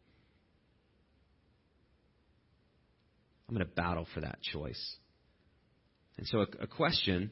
[3.48, 4.96] I'm going to battle for that choice.
[6.18, 7.30] And so, a, a question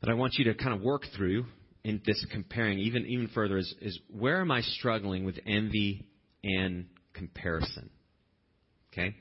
[0.00, 1.44] that I want you to kind of work through
[1.84, 6.06] in this comparing even even further is, is where am I struggling with envy
[6.44, 7.90] and comparison?
[8.92, 9.14] Okay?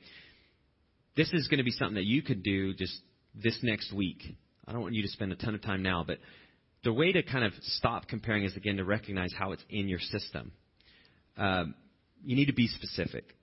[1.16, 2.98] This is going to be something that you could do just
[3.36, 4.24] this next week.
[4.70, 6.20] I don't want you to spend a ton of time now, but
[6.84, 9.98] the way to kind of stop comparing is again to recognize how it's in your
[10.00, 10.52] system.
[11.38, 11.74] Um,
[12.24, 13.36] you need to be specific.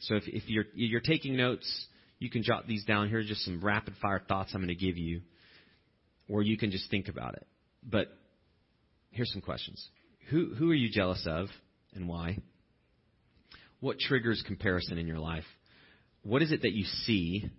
[0.00, 1.86] So if, if you're you're taking notes,
[2.18, 3.10] you can jot these down.
[3.10, 5.20] Here are just some rapid fire thoughts I'm going to give you,
[6.30, 7.46] or you can just think about it.
[7.82, 8.08] But
[9.10, 9.86] here's some questions.
[10.30, 11.48] Who, who are you jealous of
[11.94, 12.38] and why?
[13.80, 15.44] What triggers comparison in your life?
[16.22, 17.50] What is it that you see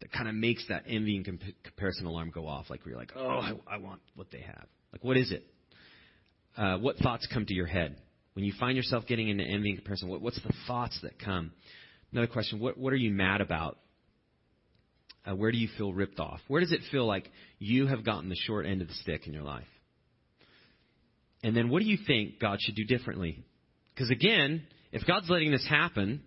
[0.00, 2.70] that kind of makes that envy and comp- comparison alarm go off?
[2.70, 4.66] Like where you're like, oh, I, I want what they have.
[4.92, 5.44] Like what is it?
[6.56, 7.96] Uh, what thoughts come to your head
[8.34, 10.08] when you find yourself getting into envy and comparison?
[10.08, 11.52] What, what's the thoughts that come?
[12.12, 13.78] Another question: What what are you mad about?
[15.28, 16.40] Uh, where do you feel ripped off?
[16.48, 19.34] Where does it feel like you have gotten the short end of the stick in
[19.34, 19.66] your life?
[21.42, 23.44] And then what do you think God should do differently?
[23.94, 26.22] Because again, if God's letting this happen,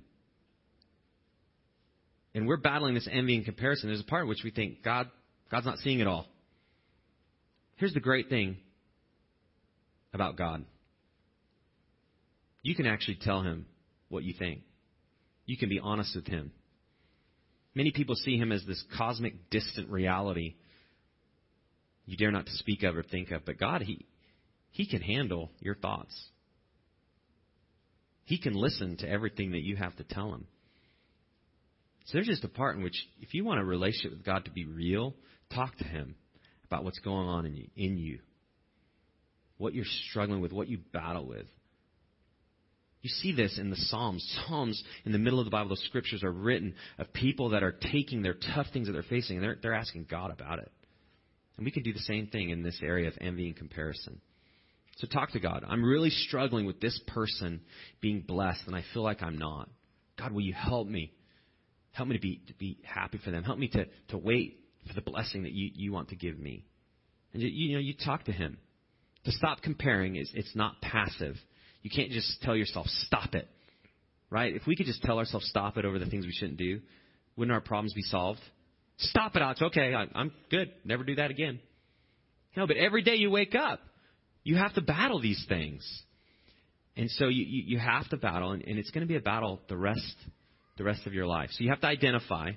[2.34, 5.09] and we're battling this envy and comparison, there's a part in which we think God,
[5.51, 6.25] God's not seeing it all.
[7.75, 8.57] Here's the great thing
[10.13, 10.65] about God.
[12.61, 13.65] You can actually tell him
[14.09, 14.61] what you think.
[15.45, 16.51] You can be honest with him.
[17.75, 20.55] Many people see him as this cosmic, distant reality
[22.05, 23.45] you dare not to speak of or think of.
[23.45, 24.05] But God, he,
[24.71, 26.13] he can handle your thoughts.
[28.25, 30.47] He can listen to everything that you have to tell him.
[32.06, 34.51] So there's just a part in which, if you want a relationship with God to
[34.51, 35.16] be real,
[35.54, 36.16] talk to Him
[36.66, 38.20] about what's going on in you, in you,
[39.58, 41.45] what you're struggling with, what you battle with.
[43.01, 44.26] You see this in the Psalms.
[44.47, 47.76] Psalms in the middle of the Bible, those scriptures are written of people that are
[47.91, 50.72] taking their tough things that they're facing and they're, they're asking God about it.
[51.58, 54.22] And we can do the same thing in this area of envy and comparison.
[54.97, 55.66] So talk to God.
[55.68, 57.62] I'm really struggling with this person
[57.99, 59.70] being blessed and I feel like I'm not.
[60.18, 61.12] God, will you help me?
[61.94, 63.44] Help me to be, to be happy for them.
[63.44, 66.66] Help me to, to wait for the blessing that you, you want to give me.
[67.34, 68.58] And you, you know, you talk to him.
[69.26, 71.36] To stop comparing is it's not passive.
[71.82, 73.48] You can't just tell yourself, stop it.
[74.30, 74.56] Right?
[74.56, 76.82] If we could just tell ourselves, stop it over the things we shouldn't do,
[77.36, 78.41] wouldn't our problems be solved?
[78.98, 79.62] Stop it, Alex.
[79.62, 80.72] Okay, I, I'm good.
[80.84, 81.60] Never do that again.
[82.56, 83.80] No, but every day you wake up,
[84.44, 85.88] you have to battle these things.
[86.96, 89.22] And so you, you, you have to battle, and, and it's going to be a
[89.22, 90.16] battle the rest,
[90.78, 91.49] the rest of your life.
[91.51, 92.51] So you have to identify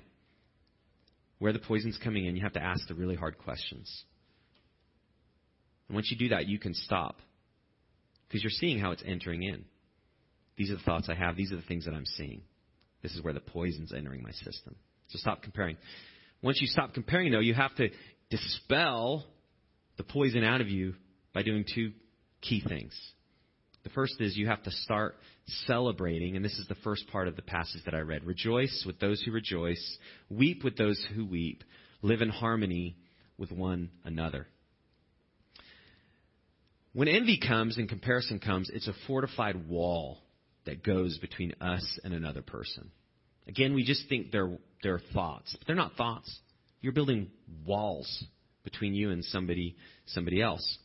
[1.39, 2.35] where the poison's coming in.
[2.35, 4.03] You have to ask the really hard questions.
[5.87, 7.19] And once you do that, you can stop
[8.27, 9.65] because you're seeing how it's entering in.
[10.57, 11.35] These are the thoughts I have.
[11.35, 12.41] These are the things that I'm seeing.
[13.03, 14.75] This is where the poison's entering my system.
[15.09, 15.77] So stop comparing.
[16.41, 17.89] Once you stop comparing, though, you have to
[18.29, 19.25] dispel
[19.97, 20.95] the poison out of you
[21.33, 21.91] by doing two
[22.41, 22.93] key things.
[23.87, 25.15] The first is you have to start
[25.65, 28.25] celebrating, and this is the first part of the passage that I read.
[28.25, 29.97] Rejoice with those who rejoice,
[30.29, 31.63] weep with those who weep,
[32.01, 32.97] live in harmony
[33.37, 34.45] with one another.
[36.91, 40.17] When envy comes and comparison comes, it's a fortified wall
[40.65, 42.91] that goes between us and another person.
[43.47, 46.29] Again, we just think they're, they're thoughts, but they're not thoughts.
[46.81, 47.29] You're building
[47.65, 48.25] walls
[48.65, 49.77] between you and somebody,
[50.07, 50.77] somebody else.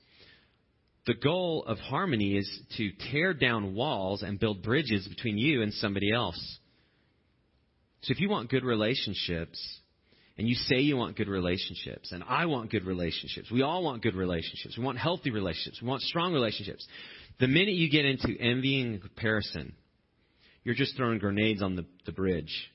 [1.06, 5.72] The goal of harmony is to tear down walls and build bridges between you and
[5.74, 6.58] somebody else.
[8.02, 9.58] So if you want good relationships,
[10.38, 13.50] and you say you want good relationships, and I want good relationships.
[13.50, 14.76] We all want good relationships.
[14.78, 15.80] We want healthy relationships.
[15.82, 16.86] We want strong relationships.
[17.38, 19.74] The minute you get into envy and comparison,
[20.64, 22.70] you're just throwing grenades on the, the bridge.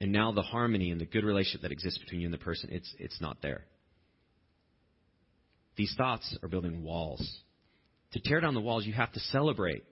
[0.00, 2.70] And now the harmony and the good relationship that exists between you and the person,
[2.72, 3.64] it's, it's not there.
[5.76, 7.40] These thoughts are building walls.
[8.12, 9.84] To tear down the walls, you have to celebrate.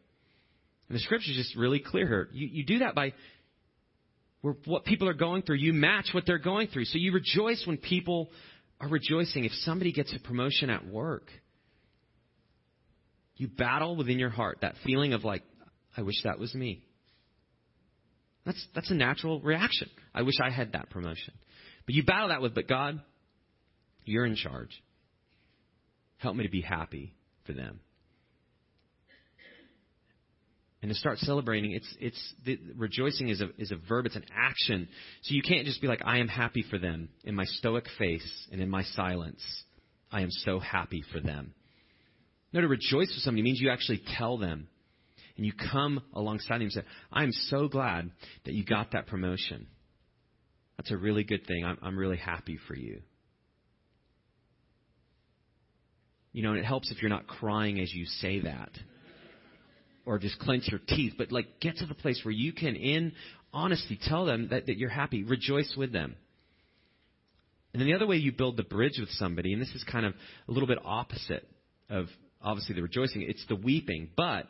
[0.89, 2.29] And the scripture is just really clear here.
[2.33, 3.13] You, you do that by
[4.67, 6.85] what people are going through, you match what they're going through.
[6.85, 8.31] So you rejoice when people
[8.79, 9.45] are rejoicing.
[9.45, 11.31] If somebody gets a promotion at work,
[13.37, 15.43] you battle within your heart that feeling of like,
[15.97, 16.85] I wish that was me.
[18.45, 19.89] That's, that's a natural reaction.
[20.15, 21.33] I wish I had that promotion.
[21.87, 23.01] But you battle that with, but God,
[24.05, 24.83] you're in charge.
[26.25, 27.15] Help me to be happy
[27.47, 27.79] for them
[30.85, 34.27] and to start celebrating, it's, it's, the, rejoicing is a, is a verb, it's an
[34.37, 34.87] action.
[35.23, 38.47] So you can't just be like, I am happy for them in my stoic face
[38.53, 39.41] and in my silence.
[40.13, 41.55] I am so happy for them.
[42.53, 44.69] No, to rejoice with somebody means you actually tell them
[45.39, 48.11] and you come alongside them and say, I'm so glad
[48.45, 49.67] that you got that promotion.
[50.77, 51.65] That's a really good thing.
[51.65, 53.01] I'm, I'm really happy for you.
[56.35, 58.71] You know, and it helps if you're not crying as you say that
[60.05, 63.13] or just clench your teeth, but like get to the place where you can, in
[63.53, 65.23] honesty, tell them that, that you're happy.
[65.23, 66.17] Rejoice with them.
[67.73, 70.05] And then the other way you build the bridge with somebody, and this is kind
[70.05, 70.13] of
[70.49, 71.49] a little bit opposite
[71.89, 72.07] of
[72.43, 74.11] obviously the rejoicing, it's the weeping.
[74.17, 74.47] But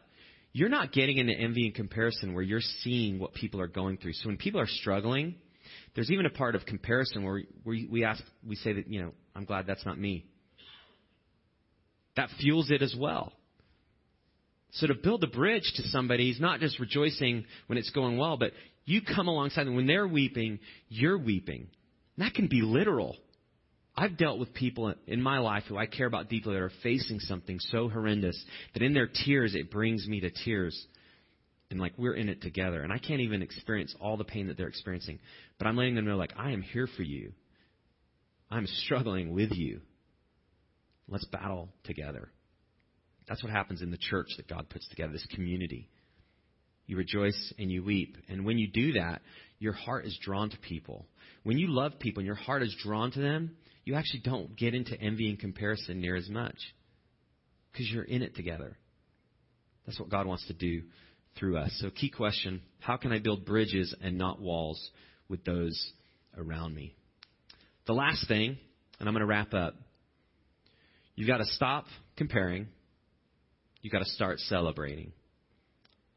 [0.52, 4.14] you're not getting into envy and comparison where you're seeing what people are going through.
[4.14, 5.36] So when people are struggling,
[5.94, 9.12] there's even a part of comparison where we, we ask, we say that, you know,
[9.34, 10.26] I'm glad that's not me.
[12.16, 13.32] That fuels it as well.
[14.72, 18.36] So to build a bridge to somebody is not just rejoicing when it's going well,
[18.36, 18.52] but
[18.84, 19.76] you come alongside them.
[19.76, 20.58] When they're weeping,
[20.88, 21.68] you're weeping.
[22.16, 23.16] And that can be literal.
[23.96, 27.20] I've dealt with people in my life who I care about deeply that are facing
[27.20, 28.42] something so horrendous
[28.74, 30.86] that in their tears it brings me to tears.
[31.70, 32.82] And like we're in it together.
[32.82, 35.20] And I can't even experience all the pain that they're experiencing.
[35.58, 37.32] But I'm letting them know like I am here for you.
[38.50, 39.80] I'm struggling with you.
[41.08, 42.30] Let's battle together.
[43.28, 45.88] That's what happens in the church that God puts together, this community.
[46.86, 48.16] You rejoice and you weep.
[48.28, 49.22] And when you do that,
[49.58, 51.06] your heart is drawn to people.
[51.42, 54.74] When you love people and your heart is drawn to them, you actually don't get
[54.74, 56.56] into envy and comparison near as much
[57.72, 58.76] because you're in it together.
[59.86, 60.82] That's what God wants to do
[61.38, 61.70] through us.
[61.80, 64.90] So, key question how can I build bridges and not walls
[65.28, 65.92] with those
[66.36, 66.94] around me?
[67.86, 68.56] The last thing,
[68.98, 69.74] and I'm going to wrap up,
[71.14, 71.86] you've got to stop
[72.16, 72.68] comparing,
[73.82, 75.12] you've got to start celebrating.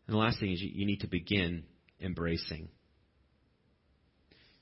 [0.07, 1.63] And the last thing is you, you need to begin
[2.01, 2.69] embracing.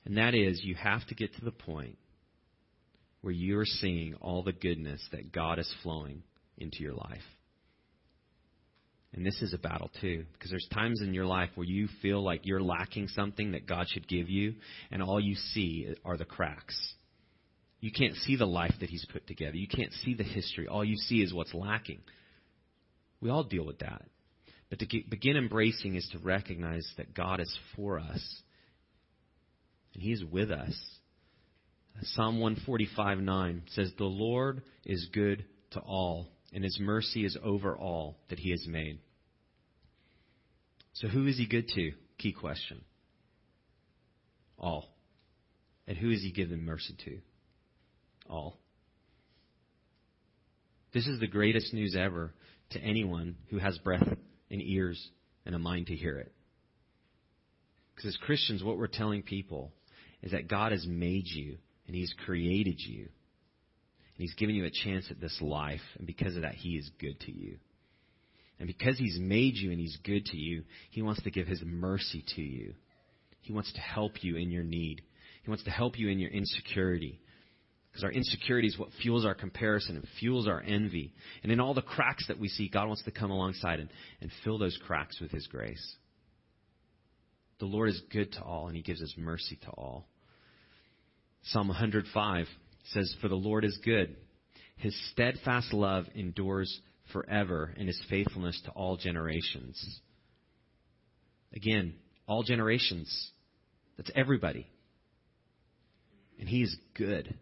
[0.04, 1.98] And that is, you have to get to the point
[3.22, 6.22] where you are seeing all the goodness that God is flowing
[6.58, 7.18] into your life.
[9.12, 12.22] And this is a battle too, because there's times in your life where you feel
[12.22, 14.54] like you're lacking something that God should give you,
[14.90, 16.76] and all you see are the cracks.
[17.86, 19.54] You can't see the life that He's put together.
[19.54, 20.66] You can't see the history.
[20.66, 22.00] All you see is what's lacking.
[23.20, 24.02] We all deal with that.
[24.68, 28.42] But to get, begin embracing is to recognize that God is for us,
[29.94, 30.74] and He is with us.
[32.02, 37.76] Psalm 145 9 says, The Lord is good to all, and His mercy is over
[37.76, 38.98] all that He has made.
[40.94, 41.92] So, who is He good to?
[42.18, 42.80] Key question.
[44.58, 44.88] All.
[45.86, 47.18] And who is He giving mercy to?
[48.30, 48.58] All.
[50.92, 52.32] This is the greatest news ever
[52.70, 54.06] to anyone who has breath
[54.50, 55.10] and ears
[55.44, 56.32] and a mind to hear it.
[57.94, 59.72] Because as Christians, what we're telling people
[60.22, 63.02] is that God has made you and He's created you.
[63.02, 65.80] And He's given you a chance at this life.
[65.98, 67.58] And because of that, He is good to you.
[68.58, 71.62] And because He's made you and He's good to you, He wants to give His
[71.64, 72.74] mercy to you.
[73.40, 75.02] He wants to help you in your need.
[75.42, 77.20] He wants to help you in your insecurity.
[77.96, 81.14] Because our insecurity is what fuels our comparison and fuels our envy.
[81.42, 83.88] And in all the cracks that we see, God wants to come alongside and,
[84.20, 85.96] and fill those cracks with His grace.
[87.58, 90.06] The Lord is good to all, and He gives us mercy to all.
[91.44, 92.46] Psalm 105
[92.92, 94.14] says, For the Lord is good.
[94.76, 96.82] His steadfast love endures
[97.14, 100.00] forever, and his faithfulness to all generations.
[101.54, 101.94] Again,
[102.28, 103.30] all generations.
[103.96, 104.66] That's everybody.
[106.38, 107.34] And he is good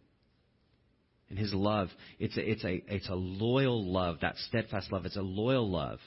[1.30, 1.88] and his love.
[2.18, 5.06] It's a, it's a, it's a loyal love, that steadfast love.
[5.06, 5.98] It's a loyal love.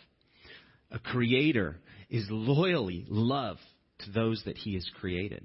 [0.91, 1.78] A creator
[2.09, 3.57] is loyally love
[3.99, 5.43] to those that he has created.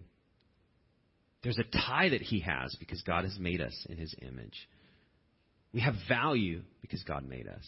[1.42, 4.68] There's a tie that he has because God has made us in his image.
[5.72, 7.66] We have value because God made us.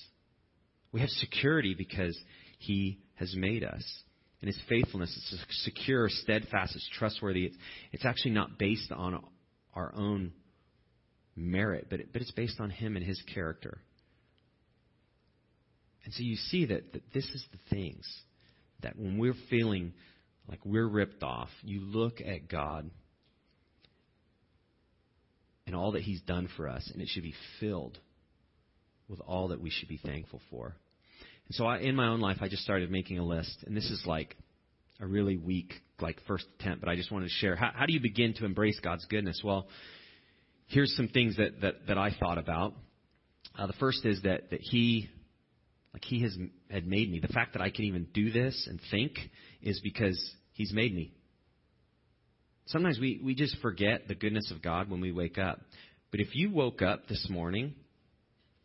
[0.93, 2.17] We have security because
[2.59, 3.85] he has made us.
[4.41, 7.47] And his faithfulness is secure, steadfast, it's trustworthy.
[7.47, 7.57] It's,
[7.93, 9.25] it's actually not based on
[9.75, 10.33] our own
[11.37, 13.79] merit, but, it, but it's based on him and his character.
[16.05, 18.07] And so you see that, that this is the things
[18.83, 19.95] that when we're feeling
[20.49, 22.91] like we're ripped off, you look at God
[25.67, 27.99] and all that He's done for us, and it should be filled
[29.09, 30.77] with all that we should be thankful for.
[31.47, 33.91] And so I, in my own life, I just started making a list, and this
[33.91, 34.37] is like
[35.01, 37.57] a really weak, like first attempt, but I just wanted to share.
[37.57, 39.41] How, how do you begin to embrace God's goodness?
[39.43, 39.69] Well,
[40.67, 42.75] here's some things that, that, that I thought about.
[43.57, 45.09] Uh, the first is that, that he,
[45.93, 46.37] like he has
[46.71, 47.21] had made me.
[47.21, 49.13] The fact that I can even do this and think
[49.63, 50.19] is because
[50.53, 51.13] he's made me.
[52.67, 55.61] Sometimes we, we just forget the goodness of God when we wake up.
[56.11, 57.75] But if you woke up this morning,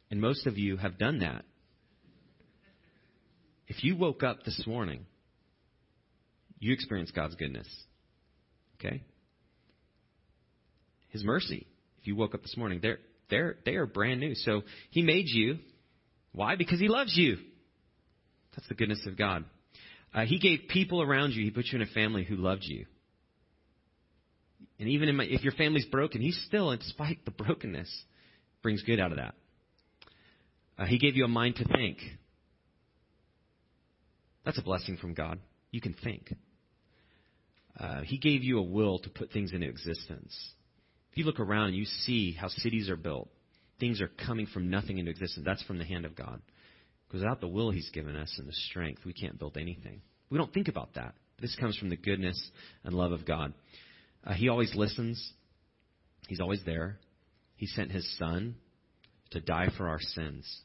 [0.09, 1.43] and most of you have done that,
[3.67, 5.05] if you woke up this morning,
[6.59, 7.67] you experienced God's goodness.
[8.79, 9.03] Okay?
[11.09, 11.67] His mercy
[12.01, 14.35] if you woke up this morning, they're, they're, they are brand new.
[14.35, 15.59] So He made you.
[16.31, 16.55] Why?
[16.55, 17.37] Because He loves you.
[18.55, 19.45] That's the goodness of God.
[20.13, 22.85] Uh, he gave people around you, He put you in a family who loved you.
[24.79, 27.89] And even my, if your family's broken, He still, despite the brokenness,
[28.61, 29.35] brings good out of that.
[30.77, 31.97] Uh, he gave you a mind to think.
[34.45, 35.39] That's a blessing from God.
[35.71, 36.33] You can think.
[37.77, 40.35] Uh, he gave you a will to put things into existence.
[41.11, 43.29] If you look around and you see how cities are built,
[43.79, 45.45] things are coming from nothing into existence.
[45.45, 46.41] That's from the hand of God.
[47.07, 50.01] Because without the will He's given us and the strength, we can't build anything.
[50.29, 51.15] We don't think about that.
[51.41, 52.39] This comes from the goodness
[52.83, 53.53] and love of God.
[54.23, 55.33] Uh, he always listens.
[56.27, 56.99] He's always there.
[57.55, 58.55] He sent His Son
[59.31, 60.61] to die for our sins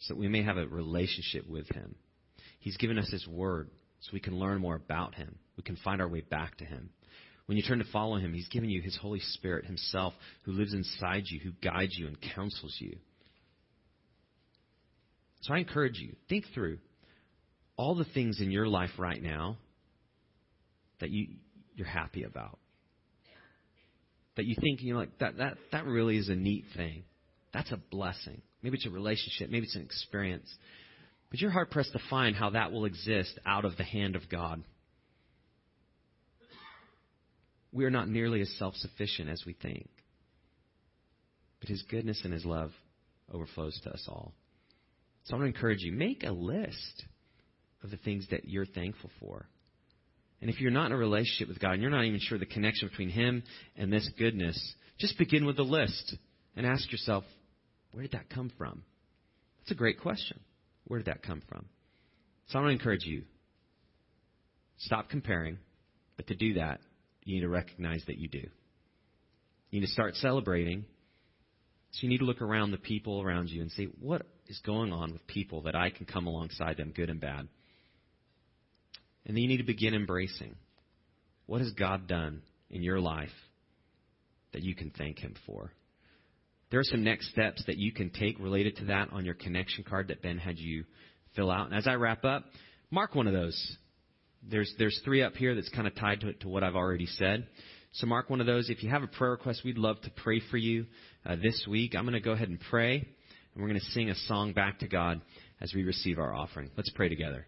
[0.00, 1.94] so that we may have a relationship with Him.
[2.60, 3.70] He's given us His Word
[4.00, 5.36] so we can learn more about Him.
[5.56, 6.90] We can find our way back to Him.
[7.48, 10.74] When you turn to follow him, he's given you his Holy Spirit himself who lives
[10.74, 12.98] inside you, who guides you and counsels you.
[15.40, 16.76] So I encourage you, think through
[17.74, 19.56] all the things in your life right now
[21.00, 21.28] that you,
[21.74, 22.58] you're happy about.
[24.36, 27.04] That you think, you know, like that, that, that really is a neat thing.
[27.54, 28.42] That's a blessing.
[28.62, 29.48] Maybe it's a relationship.
[29.48, 30.54] Maybe it's an experience.
[31.30, 34.28] But you're hard pressed to find how that will exist out of the hand of
[34.28, 34.62] God.
[37.72, 39.88] We are not nearly as self sufficient as we think.
[41.60, 42.72] But His goodness and His love
[43.32, 44.32] overflows to us all.
[45.24, 47.04] So I want to encourage you make a list
[47.82, 49.46] of the things that you're thankful for.
[50.40, 52.46] And if you're not in a relationship with God and you're not even sure the
[52.46, 53.42] connection between Him
[53.76, 56.16] and this goodness, just begin with a list
[56.56, 57.24] and ask yourself,
[57.92, 58.82] where did that come from?
[59.60, 60.40] That's a great question.
[60.86, 61.66] Where did that come from?
[62.48, 63.24] So I want to encourage you.
[64.78, 65.58] Stop comparing,
[66.16, 66.80] but to do that,
[67.28, 68.38] you need to recognize that you do.
[69.70, 70.86] You need to start celebrating.
[71.90, 74.94] So you need to look around the people around you and say, what is going
[74.94, 77.46] on with people that I can come alongside them, good and bad?
[79.26, 80.56] And then you need to begin embracing.
[81.44, 83.28] What has God done in your life
[84.54, 85.70] that you can thank Him for?
[86.70, 89.84] There are some next steps that you can take related to that on your connection
[89.84, 90.84] card that Ben had you
[91.36, 91.66] fill out.
[91.66, 92.44] And as I wrap up,
[92.90, 93.76] mark one of those.
[94.42, 97.46] There's, there's three up here that's kind of tied to, to what I've already said.
[97.92, 98.70] So mark one of those.
[98.70, 100.86] If you have a prayer request, we'd love to pray for you
[101.26, 101.94] uh, this week.
[101.96, 104.80] I'm going to go ahead and pray, and we're going to sing a song back
[104.80, 105.20] to God
[105.60, 106.70] as we receive our offering.
[106.76, 107.46] Let's pray together.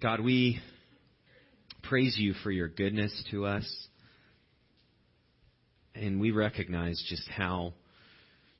[0.00, 0.60] God, we
[1.82, 3.88] praise you for your goodness to us.
[5.94, 7.74] And we recognize just how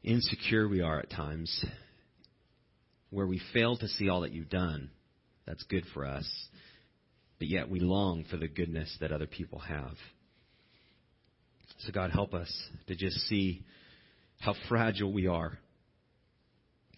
[0.03, 1.65] insecure we are at times,
[3.11, 4.91] where we fail to see all that you've done.
[5.47, 6.29] That's good for us.
[7.39, 9.95] But yet we long for the goodness that other people have.
[11.81, 12.53] So, God, help us
[12.89, 13.65] to just see
[14.39, 15.59] how fragile we are,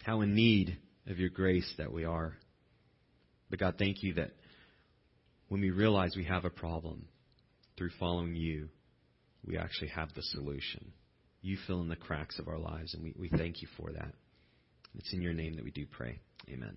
[0.03, 2.35] how in need of your grace that we are.
[3.49, 4.33] But, God, thank you that
[5.49, 7.07] when we realize we have a problem
[7.77, 8.69] through following you,
[9.47, 10.93] we actually have the solution.
[11.43, 14.15] You fill in the cracks of our lives, and we, we thank you for that.
[14.99, 16.20] It's in your name that we do pray.
[16.51, 16.76] Amen.